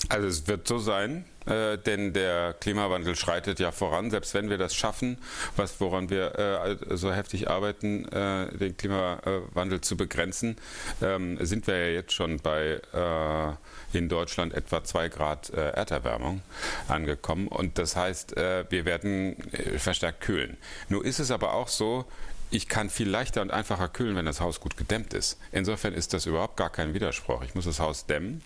Also 0.08 0.28
es 0.28 0.46
wird 0.46 0.68
so 0.68 0.78
sein, 0.78 1.24
äh, 1.46 1.78
denn 1.78 2.12
der 2.12 2.54
Klimawandel 2.54 3.16
schreitet 3.16 3.58
ja 3.60 3.72
voran. 3.72 4.10
Selbst 4.10 4.34
wenn 4.34 4.50
wir 4.50 4.58
das 4.58 4.74
schaffen, 4.74 5.18
was, 5.56 5.80
woran 5.80 6.10
wir 6.10 6.38
äh, 6.38 6.96
so 6.96 7.12
heftig 7.12 7.48
arbeiten, 7.48 8.06
äh, 8.08 8.56
den 8.56 8.76
Klimawandel 8.76 9.80
zu 9.80 9.96
begrenzen, 9.96 10.56
ähm, 11.02 11.38
sind 11.44 11.66
wir 11.66 11.78
ja 11.78 11.92
jetzt 11.92 12.12
schon 12.12 12.38
bei 12.38 12.80
äh, 12.92 13.96
in 13.96 14.08
Deutschland 14.08 14.54
etwa 14.54 14.84
zwei 14.84 15.08
Grad 15.08 15.50
äh, 15.50 15.70
Erderwärmung 15.70 16.42
angekommen. 16.88 17.48
Und 17.48 17.78
das 17.78 17.96
heißt, 17.96 18.36
äh, 18.36 18.64
wir 18.70 18.84
werden 18.84 19.36
verstärkt 19.76 20.20
kühlen. 20.20 20.56
Nur 20.88 21.04
ist 21.04 21.18
es 21.18 21.30
aber 21.30 21.54
auch 21.54 21.68
so, 21.68 22.06
ich 22.50 22.68
kann 22.68 22.90
viel 22.90 23.08
leichter 23.08 23.42
und 23.42 23.50
einfacher 23.50 23.88
kühlen, 23.88 24.16
wenn 24.16 24.26
das 24.26 24.40
Haus 24.40 24.60
gut 24.60 24.76
gedämmt 24.76 25.14
ist. 25.14 25.38
Insofern 25.52 25.92
ist 25.94 26.12
das 26.12 26.26
überhaupt 26.26 26.56
gar 26.56 26.70
kein 26.70 26.94
Widerspruch. 26.94 27.42
Ich 27.42 27.54
muss 27.54 27.64
das 27.64 27.80
Haus 27.80 28.06
dämmen 28.06 28.42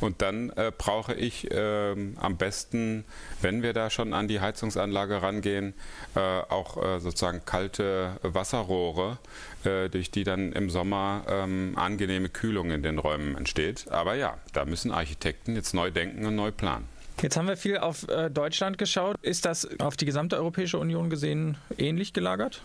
und 0.00 0.22
dann 0.22 0.50
äh, 0.50 0.72
brauche 0.76 1.14
ich 1.14 1.50
äh, 1.50 1.96
am 2.16 2.36
besten, 2.36 3.04
wenn 3.40 3.62
wir 3.62 3.72
da 3.72 3.90
schon 3.90 4.12
an 4.12 4.28
die 4.28 4.40
Heizungsanlage 4.40 5.22
rangehen, 5.22 5.74
äh, 6.14 6.20
auch 6.20 6.82
äh, 6.82 7.00
sozusagen 7.00 7.44
kalte 7.44 8.18
Wasserrohre, 8.22 9.18
äh, 9.64 9.88
durch 9.88 10.10
die 10.10 10.24
dann 10.24 10.52
im 10.52 10.70
Sommer 10.70 11.24
ähm, 11.28 11.74
angenehme 11.76 12.28
Kühlung 12.28 12.70
in 12.70 12.82
den 12.82 12.98
Räumen 12.98 13.36
entsteht. 13.36 13.90
Aber 13.90 14.14
ja, 14.14 14.38
da 14.52 14.64
müssen 14.64 14.92
Architekten 14.92 15.56
jetzt 15.56 15.74
neu 15.74 15.90
denken 15.90 16.24
und 16.26 16.36
neu 16.36 16.50
planen. 16.50 16.86
Jetzt 17.22 17.36
haben 17.36 17.48
wir 17.48 17.56
viel 17.56 17.78
auf 17.78 18.08
äh, 18.08 18.30
Deutschland 18.30 18.78
geschaut. 18.78 19.16
Ist 19.22 19.44
das 19.44 19.68
auf 19.80 19.96
die 19.96 20.04
gesamte 20.04 20.36
Europäische 20.36 20.78
Union 20.78 21.10
gesehen 21.10 21.56
ähnlich 21.76 22.12
gelagert? 22.12 22.62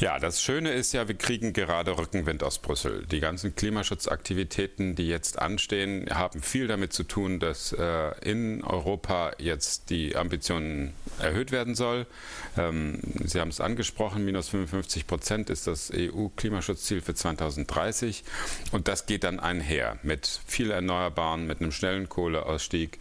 Ja, 0.00 0.18
das 0.18 0.42
Schöne 0.42 0.72
ist 0.72 0.92
ja, 0.92 1.06
wir 1.06 1.14
kriegen 1.14 1.52
gerade 1.52 1.96
Rückenwind 1.96 2.42
aus 2.42 2.58
Brüssel. 2.58 3.06
Die 3.06 3.20
ganzen 3.20 3.54
Klimaschutzaktivitäten, 3.54 4.96
die 4.96 5.06
jetzt 5.06 5.38
anstehen, 5.38 6.08
haben 6.10 6.42
viel 6.42 6.66
damit 6.66 6.92
zu 6.92 7.04
tun, 7.04 7.38
dass 7.38 7.72
äh, 7.72 8.10
in 8.28 8.64
Europa 8.64 9.32
jetzt 9.38 9.90
die 9.90 10.16
Ambitionen 10.16 10.92
erhöht 11.20 11.52
werden 11.52 11.74
soll. 11.74 12.06
Ähm, 12.58 12.98
Sie 13.24 13.38
haben 13.38 13.50
es 13.50 13.60
angesprochen, 13.60 14.24
minus 14.24 14.48
55 14.48 15.06
Prozent 15.06 15.50
ist 15.50 15.66
das 15.68 15.92
EU-Klimaschutzziel 15.94 17.00
für 17.00 17.14
2030. 17.14 18.24
Und 18.72 18.88
das 18.88 19.06
geht 19.06 19.22
dann 19.22 19.38
einher 19.38 19.98
mit 20.02 20.40
viel 20.46 20.72
Erneuerbaren, 20.72 21.46
mit 21.46 21.60
einem 21.60 21.70
schnellen 21.70 22.08
Kohleausstieg. 22.08 22.98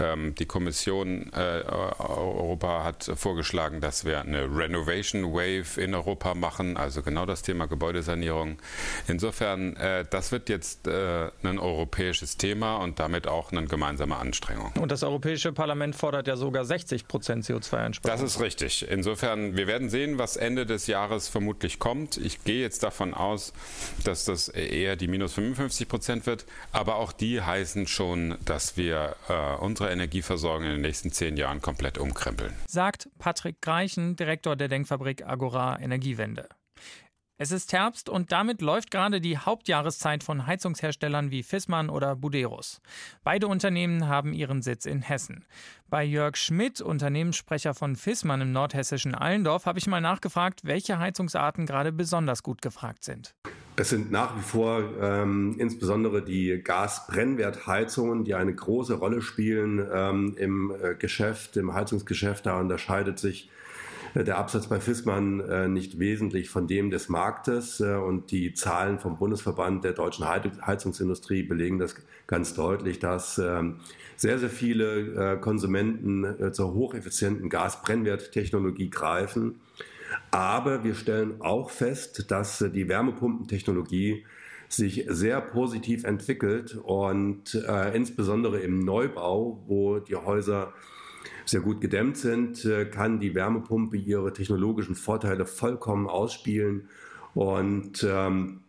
Ähm, 0.00 0.34
die 0.34 0.46
Kommission 0.46 1.32
äh, 1.32 1.62
Europa 1.98 2.82
hat 2.82 3.10
vorgeschlagen, 3.14 3.80
dass 3.80 4.04
wir 4.04 4.20
eine 4.20 4.44
Renovation 4.44 5.32
Wave 5.32 5.80
in 5.80 5.94
Europa 5.94 6.29
Europa 6.30 6.34
machen, 6.34 6.76
also 6.76 7.02
genau 7.02 7.26
das 7.26 7.42
Thema 7.42 7.66
Gebäudesanierung. 7.66 8.58
Insofern, 9.06 9.76
äh, 9.76 10.04
das 10.08 10.32
wird 10.32 10.48
jetzt 10.48 10.86
äh, 10.86 11.30
ein 11.42 11.58
europäisches 11.58 12.36
Thema 12.36 12.76
und 12.76 12.98
damit 12.98 13.26
auch 13.26 13.52
eine 13.52 13.64
gemeinsame 13.66 14.16
Anstrengung. 14.16 14.72
Und 14.80 14.90
das 14.90 15.02
Europäische 15.02 15.52
Parlament 15.52 15.94
fordert 15.96 16.26
ja 16.26 16.36
sogar 16.36 16.64
60 16.64 17.06
Prozent 17.08 17.44
CO2-Einsparung. 17.44 18.18
Das 18.18 18.22
ist 18.22 18.40
richtig. 18.40 18.86
Insofern, 18.88 19.56
wir 19.56 19.66
werden 19.66 19.90
sehen, 19.90 20.18
was 20.18 20.36
Ende 20.36 20.66
des 20.66 20.86
Jahres 20.86 21.28
vermutlich 21.28 21.78
kommt. 21.78 22.16
Ich 22.16 22.44
gehe 22.44 22.60
jetzt 22.60 22.82
davon 22.82 23.14
aus, 23.14 23.52
dass 24.04 24.24
das 24.24 24.48
eher 24.48 24.96
die 24.96 25.08
minus 25.08 25.34
55 25.34 25.88
Prozent 25.88 26.26
wird, 26.26 26.46
aber 26.72 26.96
auch 26.96 27.12
die 27.12 27.40
heißen 27.40 27.86
schon, 27.86 28.36
dass 28.44 28.76
wir 28.76 29.16
äh, 29.28 29.56
unsere 29.60 29.90
Energieversorgung 29.90 30.64
in 30.64 30.72
den 30.72 30.80
nächsten 30.80 31.12
zehn 31.12 31.36
Jahren 31.36 31.60
komplett 31.60 31.98
umkrempeln. 31.98 32.52
Sagt 32.66 33.08
Patrick 33.18 33.60
Greichen, 33.60 34.16
Direktor 34.16 34.56
der 34.56 34.68
Denkfabrik 34.68 35.26
Agora 35.26 35.78
Energiewende. 35.80 36.19
Energiewende. 36.20 36.48
Es 37.42 37.52
ist 37.52 37.72
Herbst 37.72 38.10
und 38.10 38.32
damit 38.32 38.60
läuft 38.60 38.90
gerade 38.90 39.18
die 39.18 39.38
Hauptjahreszeit 39.38 40.22
von 40.22 40.46
Heizungsherstellern 40.46 41.30
wie 41.30 41.42
Fissmann 41.42 41.88
oder 41.88 42.14
Buderus. 42.14 42.82
Beide 43.24 43.48
Unternehmen 43.48 44.08
haben 44.08 44.34
ihren 44.34 44.60
Sitz 44.60 44.84
in 44.84 45.00
Hessen. 45.00 45.46
Bei 45.88 46.04
Jörg 46.04 46.36
Schmidt, 46.36 46.82
Unternehmenssprecher 46.82 47.72
von 47.72 47.96
Fissmann 47.96 48.42
im 48.42 48.52
nordhessischen 48.52 49.14
Allendorf, 49.14 49.64
habe 49.64 49.78
ich 49.78 49.86
mal 49.86 50.02
nachgefragt, 50.02 50.60
welche 50.64 50.98
Heizungsarten 50.98 51.64
gerade 51.64 51.92
besonders 51.92 52.42
gut 52.42 52.60
gefragt 52.60 53.04
sind. 53.04 53.34
Es 53.76 53.88
sind 53.88 54.10
nach 54.10 54.36
wie 54.36 54.42
vor 54.42 54.82
ähm, 55.00 55.56
insbesondere 55.58 56.22
die 56.22 56.60
Gasbrennwertheizungen, 56.62 58.24
die 58.24 58.34
eine 58.34 58.54
große 58.54 58.92
Rolle 58.92 59.22
spielen 59.22 59.82
ähm, 59.90 60.34
im 60.36 60.74
äh, 60.82 60.94
Geschäft, 60.94 61.56
im 61.56 61.72
Heizungsgeschäft. 61.72 62.44
Da 62.44 62.60
unterscheidet 62.60 63.18
sich 63.18 63.48
der 64.14 64.38
Absatz 64.38 64.68
bei 64.68 64.80
Fissmann 64.80 65.40
äh, 65.40 65.68
nicht 65.68 65.98
wesentlich 65.98 66.50
von 66.50 66.66
dem 66.66 66.90
des 66.90 67.08
Marktes 67.08 67.80
äh, 67.80 67.94
und 67.94 68.30
die 68.30 68.54
Zahlen 68.54 68.98
vom 68.98 69.18
Bundesverband 69.18 69.84
der 69.84 69.92
deutschen 69.92 70.26
Heizungsindustrie 70.28 71.42
belegen 71.42 71.78
das 71.78 71.94
ganz 72.26 72.54
deutlich, 72.54 72.98
dass 72.98 73.38
ähm, 73.38 73.76
sehr, 74.16 74.38
sehr 74.38 74.50
viele 74.50 75.38
Konsumenten 75.40 76.52
zur 76.52 76.74
hocheffizienten 76.74 77.48
Gasbrennwerttechnologie 77.48 78.90
greifen. 78.90 79.60
Aber 80.30 80.84
wir 80.84 80.94
stellen 80.94 81.40
auch 81.40 81.70
fest, 81.70 82.30
dass 82.30 82.58
die 82.58 82.88
Wärmepumpentechnologie 82.88 84.26
sich 84.70 85.04
sehr 85.08 85.40
positiv 85.40 86.04
entwickelt 86.04 86.76
und 86.76 87.54
äh, 87.54 87.94
insbesondere 87.94 88.60
im 88.60 88.78
Neubau, 88.78 89.62
wo 89.66 89.98
die 89.98 90.14
Häuser 90.14 90.72
sehr 91.50 91.60
gut 91.60 91.80
gedämmt 91.80 92.16
sind, 92.16 92.64
äh, 92.64 92.84
kann 92.86 93.20
die 93.20 93.34
Wärmepumpe 93.34 93.96
ihre 93.96 94.32
technologischen 94.32 94.94
Vorteile 94.94 95.46
vollkommen 95.46 96.08
ausspielen. 96.08 96.88
Und 97.34 98.06
ähm, 98.08 98.60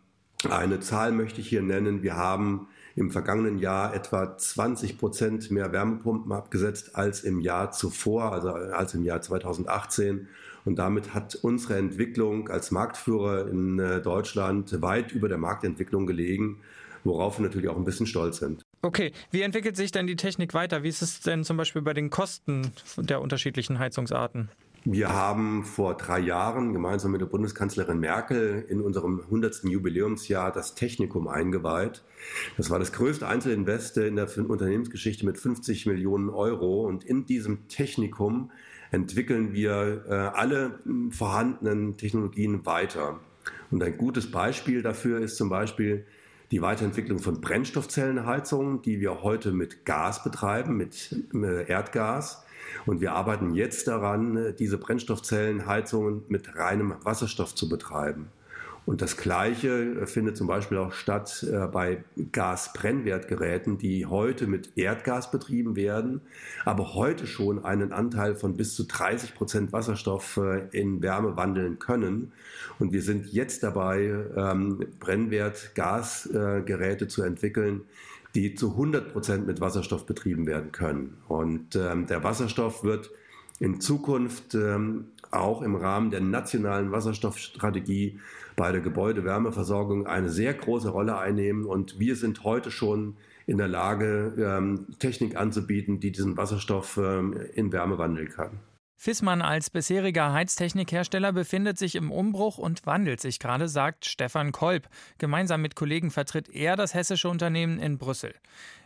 eine 0.50 0.80
Zahl 0.80 1.12
möchte 1.12 1.42
ich 1.42 1.48
hier 1.48 1.62
nennen. 1.62 2.04
Wir 2.04 2.18
haben 2.18 2.68
im 2.96 3.12
vergangenen 3.12 3.60
Jahr 3.60 3.94
etwa 3.94 4.38
20 4.38 4.98
Prozent 4.98 5.52
mehr 5.52 5.72
Wärmepumpen 5.72 6.32
abgesetzt 6.32 6.96
als 6.96 7.24
im 7.24 7.40
Jahr 7.40 7.72
zuvor, 7.72 8.34
also 8.34 8.50
als 8.50 8.94
im 8.94 9.04
Jahr 9.04 9.22
2018. 9.22 10.28
Und 10.66 10.78
damit 10.78 11.14
hat 11.14 11.36
unsere 11.36 11.78
Entwicklung 11.78 12.50
als 12.50 12.72
Marktführer 12.72 13.48
in 13.48 13.80
äh, 13.80 14.02
Deutschland 14.02 14.82
weit 14.82 15.12
über 15.12 15.30
der 15.30 15.38
Marktentwicklung 15.38 16.06
gelegen, 16.06 16.58
worauf 17.04 17.40
wir 17.40 17.44
natürlich 17.44 17.70
auch 17.70 17.78
ein 17.78 17.86
bisschen 17.86 18.06
stolz 18.06 18.38
sind. 18.38 18.66
Okay, 18.84 19.12
wie 19.30 19.42
entwickelt 19.42 19.76
sich 19.76 19.92
denn 19.92 20.08
die 20.08 20.16
Technik 20.16 20.54
weiter? 20.56 20.82
Wie 20.82 20.90
ist 20.90 21.04
es 21.04 21.20
denn 21.20 21.44
zum 21.44 21.56
Beispiel 21.58 21.84
bei 21.84 21.94
den 21.94 22.10
Kosten 22.10 22.72
der 22.98 23.22
unterschiedlichen 23.22 23.78
Heizungsarten? 23.78 24.50
Wir 24.84 25.10
haben 25.14 25.64
vor 25.64 25.96
drei 25.96 26.18
Jahren 26.20 26.74
gemeinsam 26.74 27.12
mit 27.12 27.22
der 27.22 27.28
Bundeskanzlerin 27.28 28.00
Merkel 28.00 28.66
in 28.68 28.82
unserem 28.82 29.20
100. 29.20 29.66
Jubiläumsjahr 29.66 30.52
das 30.52 30.74
Technikum 30.74 31.28
eingeweiht. 31.28 32.04
Das 32.58 32.72
war 32.72 32.80
das 32.80 32.92
größte 32.92 33.28
Einzelinvest 33.28 33.98
in 33.98 34.16
der 34.16 34.28
Unternehmensgeschichte 34.36 35.24
mit 35.24 35.38
50 35.38 35.86
Millionen 35.86 36.30
Euro. 36.30 36.88
Und 36.88 37.04
in 37.04 37.28
diesem 37.28 37.68
Technikum 37.68 38.50
entwickeln 38.90 39.54
wir 39.54 40.06
äh, 40.10 40.14
alle 40.14 40.80
vorhandenen 41.12 41.98
Technologien 41.98 42.66
weiter. 42.66 43.20
Und 43.70 43.84
ein 43.84 43.98
gutes 43.98 44.32
Beispiel 44.32 44.82
dafür 44.82 45.20
ist 45.20 45.38
zum 45.38 45.50
Beispiel 45.50 46.08
die 46.52 46.62
Weiterentwicklung 46.62 47.20
von 47.20 47.40
Brennstoffzellenheizungen, 47.40 48.82
die 48.82 49.00
wir 49.00 49.24
heute 49.24 49.52
mit 49.52 49.86
Gas 49.86 50.24
betreiben, 50.24 50.76
mit 50.76 51.16
äh, 51.34 51.68
Erdgas. 51.68 52.44
Und 52.86 53.02
wir 53.02 53.14
arbeiten 53.14 53.54
jetzt 53.54 53.88
daran, 53.88 54.54
diese 54.60 54.78
Brennstoffzellenheizungen 54.78 56.24
mit 56.28 56.56
reinem 56.56 56.96
Wasserstoff 57.04 57.56
zu 57.56 57.70
betreiben. 57.70 58.30
Und 58.86 59.02
das 59.02 59.16
Gleiche 59.16 60.06
findet 60.08 60.36
zum 60.38 60.48
Beispiel 60.48 60.80
auch 60.80 60.92
statt 60.92 61.46
äh, 61.50 61.68
bei 61.68 62.04
Gasbrennwertgeräten, 62.32 63.78
die 63.78 64.08
heute 64.08 64.48
mit 64.48 64.76
Erdgas 64.76 65.30
betrieben 65.30 65.76
werden, 65.76 66.22
aber 66.66 66.96
heute 66.96 67.28
schon 67.28 67.64
einen 67.64 67.94
Anteil 67.94 68.34
von 68.36 68.58
bis 68.58 68.76
zu 68.76 68.86
30 68.86 69.36
Prozent 69.36 69.72
Wasserstoff 69.72 70.38
äh, 70.38 70.68
in 70.72 71.04
Wärme 71.04 71.38
wandeln 71.38 71.78
können. 71.78 72.32
Und 72.80 72.92
wir 72.92 73.04
sind 73.04 73.32
jetzt 73.32 73.62
dabei, 73.62 74.16
ähm, 74.36 74.84
Brennwertgasgeräte 75.00 77.08
zu 77.08 77.22
entwickeln, 77.22 77.82
die 78.34 78.56
zu 78.56 78.72
100 78.72 79.14
Prozent 79.14 79.46
mit 79.46 79.62
Wasserstoff 79.62 80.08
betrieben 80.08 80.48
werden 80.48 80.72
können. 80.72 81.18
Und 81.28 81.76
ähm, 81.76 82.08
der 82.08 82.24
Wasserstoff 82.24 82.84
wird 82.84 83.12
in 83.60 83.80
Zukunft 83.80 84.56
ähm, 84.56 85.06
auch 85.30 85.62
im 85.62 85.76
Rahmen 85.76 86.10
der 86.10 86.22
nationalen 86.22 86.92
Wasserstoffstrategie 86.92 88.20
bei 88.62 88.72
der 88.72 88.82
Gebäudewärmeversorgung 88.82 90.06
eine 90.06 90.30
sehr 90.30 90.54
große 90.54 90.90
Rolle 90.90 91.18
einnehmen. 91.18 91.66
Und 91.66 91.98
wir 91.98 92.16
sind 92.16 92.44
heute 92.44 92.70
schon 92.70 93.16
in 93.48 93.58
der 93.58 93.68
Lage, 93.68 94.36
ähm, 94.38 94.86
Technik 95.00 95.36
anzubieten, 95.36 96.00
die 96.00 96.12
diesen 96.12 96.38
Wasserstoff 96.38 97.00
ähm, 97.02 97.36
in 97.56 97.72
Wärme 97.72 97.98
wandeln 97.98 98.30
kann. 98.30 98.60
Fissmann 99.04 99.42
als 99.42 99.72
bisheriger 99.72 100.32
Heiztechnikhersteller 100.32 101.34
befindet 101.34 101.80
sich 101.80 101.96
im 101.96 102.12
Umbruch 102.12 102.60
und 102.60 102.86
wandelt 102.86 103.20
sich 103.20 103.40
gerade, 103.40 103.68
sagt 103.68 104.06
Stefan 104.06 104.52
Kolb. 104.52 104.88
Gemeinsam 105.18 105.64
mit 105.64 105.76
Kollegen 105.76 106.12
vertritt 106.12 106.50
er 106.50 106.76
das 106.76 106.94
hessische 106.94 107.28
Unternehmen 107.28 107.80
in 107.80 107.98
Brüssel. 107.98 108.36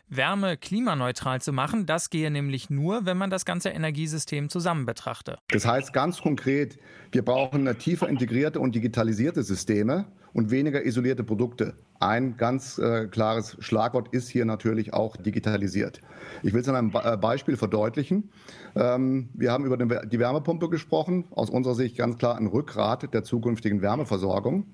Wärme 0.08 0.56
klimaneutral 0.56 1.42
zu 1.42 1.52
machen, 1.52 1.86
das 1.86 2.10
gehe 2.12 2.32
nämlich 2.32 2.70
nur, 2.70 3.06
wenn 3.06 3.18
man 3.18 3.30
das 3.30 3.44
ganze 3.44 3.72
Energiesystem 3.72 4.48
zusammen 4.48 4.86
betrachte. 4.86 5.38
Das 5.50 5.66
heißt 5.66 5.92
ganz 5.92 6.22
konkret, 6.22 6.78
wir 7.12 7.26
brauchen 7.26 7.78
tiefer 7.78 8.08
integrierte 8.08 8.62
und 8.62 8.74
digitalisierte 8.74 9.44
Systeme 9.44 10.06
und 10.36 10.52
weniger 10.52 10.86
isolierte 10.86 11.24
Produkte. 11.24 11.74
Ein 12.00 12.36
ganz 12.36 12.78
äh, 12.78 13.08
klares 13.08 13.56
Schlagwort 13.60 14.10
ist 14.14 14.28
hier 14.28 14.44
natürlich 14.44 14.94
auch 14.94 15.16
digitalisiert. 15.16 16.02
Ich 16.44 16.54
will 16.54 16.60
es 16.60 16.68
an 16.68 16.76
einem 16.76 16.92
äh, 16.94 17.16
Beispiel 17.16 17.56
verdeutlichen. 17.56 18.30
Ähm, 18.76 19.30
wir 19.34 19.54
haben 19.54 19.66
über 19.66 19.78
die 19.78 20.20
Wärmepumpe 20.20 20.70
gesprochen, 20.70 21.24
aus 21.32 21.50
unserer 21.50 21.74
Sicht 21.74 21.98
ganz 21.98 22.18
klar 22.18 22.38
ein 22.38 22.48
Rückgrat 22.48 23.14
der 23.14 23.24
zukünftigen 23.24 23.82
Wärmeversorgung. 23.82 24.66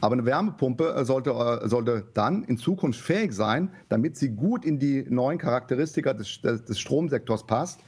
Aber 0.00 0.14
eine 0.14 0.24
Wärmepumpe 0.24 0.94
äh, 0.94 1.04
sollte, 1.04 1.30
äh, 1.32 1.68
sollte 1.68 2.06
dann 2.14 2.42
in 2.44 2.56
Zukunft 2.56 3.00
fähig 3.00 3.32
sein, 3.32 3.70
damit 3.90 4.16
sie 4.16 4.30
gut 4.30 4.64
in 4.64 4.78
die 4.78 5.04
neuen 5.06 5.36
Charakteristika 5.36 6.14
des, 6.14 6.40
des, 6.40 6.80
Stromsektors 6.80 7.46
passt, 7.46 7.80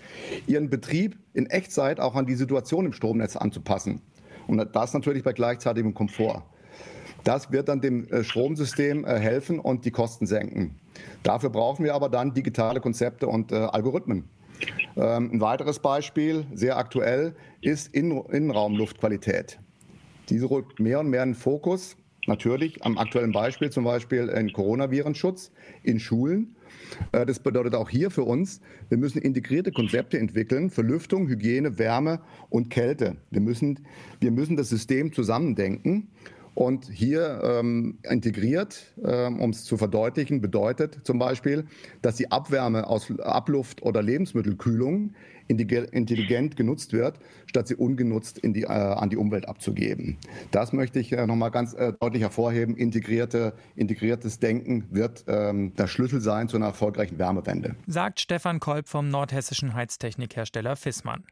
ihren 0.47 0.69
Betrieb 0.69 1.19
in 1.33 1.47
Echtzeit 1.47 1.99
auch 1.99 2.15
an 2.15 2.27
die 2.27 2.35
Situation 2.35 2.85
im 2.85 2.93
Stromnetz 2.93 3.37
anzupassen. 3.37 4.03
Und 4.47 4.63
das 4.75 4.93
natürlich 4.93 5.23
bei 5.23 5.33
gleichzeitigem 5.33 5.95
Komfort. 5.95 6.43
Das 7.25 7.53
wird 7.53 7.69
dann 7.69 7.81
dem 7.81 8.09
äh, 8.09 8.25
Stromsystem 8.25 9.07
helfen 9.07 9.59
und 9.59 9.85
die 9.85 9.91
Kosten 9.91 10.27
senken. 10.27 10.77
Dafür 11.23 11.51
brauchen 11.51 11.85
wir 11.85 11.95
aber 11.95 12.09
dann 12.09 12.35
digitale 12.35 12.81
Konzepte 12.81 13.29
und 13.29 13.53
Algorithmen. 13.53 14.25
Ähm, 14.97 15.31
ein 15.33 15.41
weiteres 15.41 15.79
Beispiel, 15.79 16.45
sehr 16.53 16.77
aktuell, 16.77 17.35
ist 17.61 17.95
Innenraumluftqualität. 17.95 19.59
Diese 20.29 20.51
rückt 20.51 20.81
mehr 20.81 21.01
und 21.01 21.09
mehr 21.09 21.23
in 21.23 21.31
den 21.31 21.35
Fokus. 21.35 21.97
Natürlich 22.27 22.85
am 22.85 22.99
aktuellen 22.99 23.33
Beispiel 23.33 23.71
zum 23.71 23.85
Beispiel 23.85 24.29
in 24.29 24.53
Coronavirenschutz 24.53 25.51
in 25.83 25.99
Schulen. 25.99 26.57
Äh, 27.13 27.25
das 27.27 27.39
bedeutet 27.39 27.75
auch 27.75 27.89
hier 27.89 28.11
für 28.11 28.25
uns, 28.25 28.61
wir 28.89 28.99
müssen 28.99 29.19
integrierte 29.19 29.73
Konzepte 29.73 30.19
entwickeln 30.19 30.71
für 30.71 30.83
Lüftung, 30.83 31.29
Hygiene, 31.29 31.79
Wärme 31.79 32.21
und 32.51 32.71
Kälte. 32.71 33.17
Wir 33.31 33.41
müssen, 33.41 33.87
wir 34.21 34.31
müssen 34.31 34.57
das 34.57 34.69
System 34.69 35.13
zusammendenken. 35.13 36.09
Und 36.59 36.91
hier 36.91 37.41
ähm, 37.45 38.01
integriert, 38.03 38.93
ähm, 39.05 39.39
um 39.39 39.51
es 39.51 39.63
zu 39.63 39.77
verdeutlichen, 39.77 40.41
bedeutet 40.41 40.99
zum 41.05 41.21
Beispiel, 41.21 41.67
dass 42.03 42.17
die 42.17 42.33
Abwärme 42.33 42.89
aus 42.89 43.17
Abluft 43.21 43.83
oder 43.83 44.03
Lebensmittelkühlung 44.03 45.15
intelligent 45.47 46.57
genutzt 46.57 46.93
wird, 46.93 47.21
statt 47.47 47.69
sie 47.69 47.77
ungenutzt 47.77 48.41
die, 48.43 48.65
äh, 48.65 48.67
an 48.67 49.09
die 49.09 49.17
Umwelt 49.17 49.47
abzugeben. 49.47 50.19
Das 50.51 50.73
möchte 50.73 50.99
ich 50.99 51.13
äh, 51.13 51.29
nochmal 51.29 51.53
ganz 51.53 51.75
äh, 51.75 51.93
deutlich 52.01 52.23
hervorheben. 52.23 52.77
Integrierte, 52.77 53.55
integriertes 53.77 54.41
Denken 54.41 54.89
wird 54.91 55.27
ähm, 55.29 55.77
der 55.77 55.87
Schlüssel 55.87 56.21
sein 56.21 56.49
zu 56.49 56.57
einer 56.57 56.67
erfolgreichen 56.67 57.21
Wärmewende. 57.21 57.77
Sagt 57.87 58.19
Stefan 58.19 58.59
Kolb 58.59 58.89
vom 58.89 59.11
nordhessischen 59.11 59.75
Heiztechnikhersteller 59.75 60.75
Fissmann. 60.75 61.23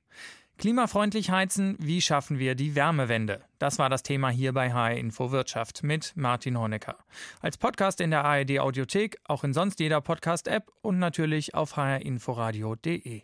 Klimafreundlich 0.59 1.31
heizen, 1.31 1.77
wie 1.79 2.01
schaffen 2.01 2.39
wir 2.39 2.55
die 2.55 2.75
Wärmewende? 2.75 3.43
Das 3.59 3.79
war 3.79 3.91
das 3.91 4.03
Thema 4.03 4.31
hier 4.31 4.55
bei 4.55 4.73
HR 4.73 4.97
Info 4.97 5.31
Wirtschaft 5.31 5.83
mit 5.83 6.15
Martin 6.17 6.59
Honecker. 6.59 6.97
Als 7.43 7.59
Podcast 7.59 8.01
in 8.01 8.11
der 8.11 8.25
ARD 8.25 8.59
Audiothek, 8.59 9.19
auch 9.25 9.45
in 9.45 9.53
sonst 9.53 9.81
jeder 9.81 10.01
Podcast-App 10.01 10.73
und 10.81 10.99
natürlich 10.99 11.55
auf 11.55 11.77
hrinforadio.de. 11.77 13.23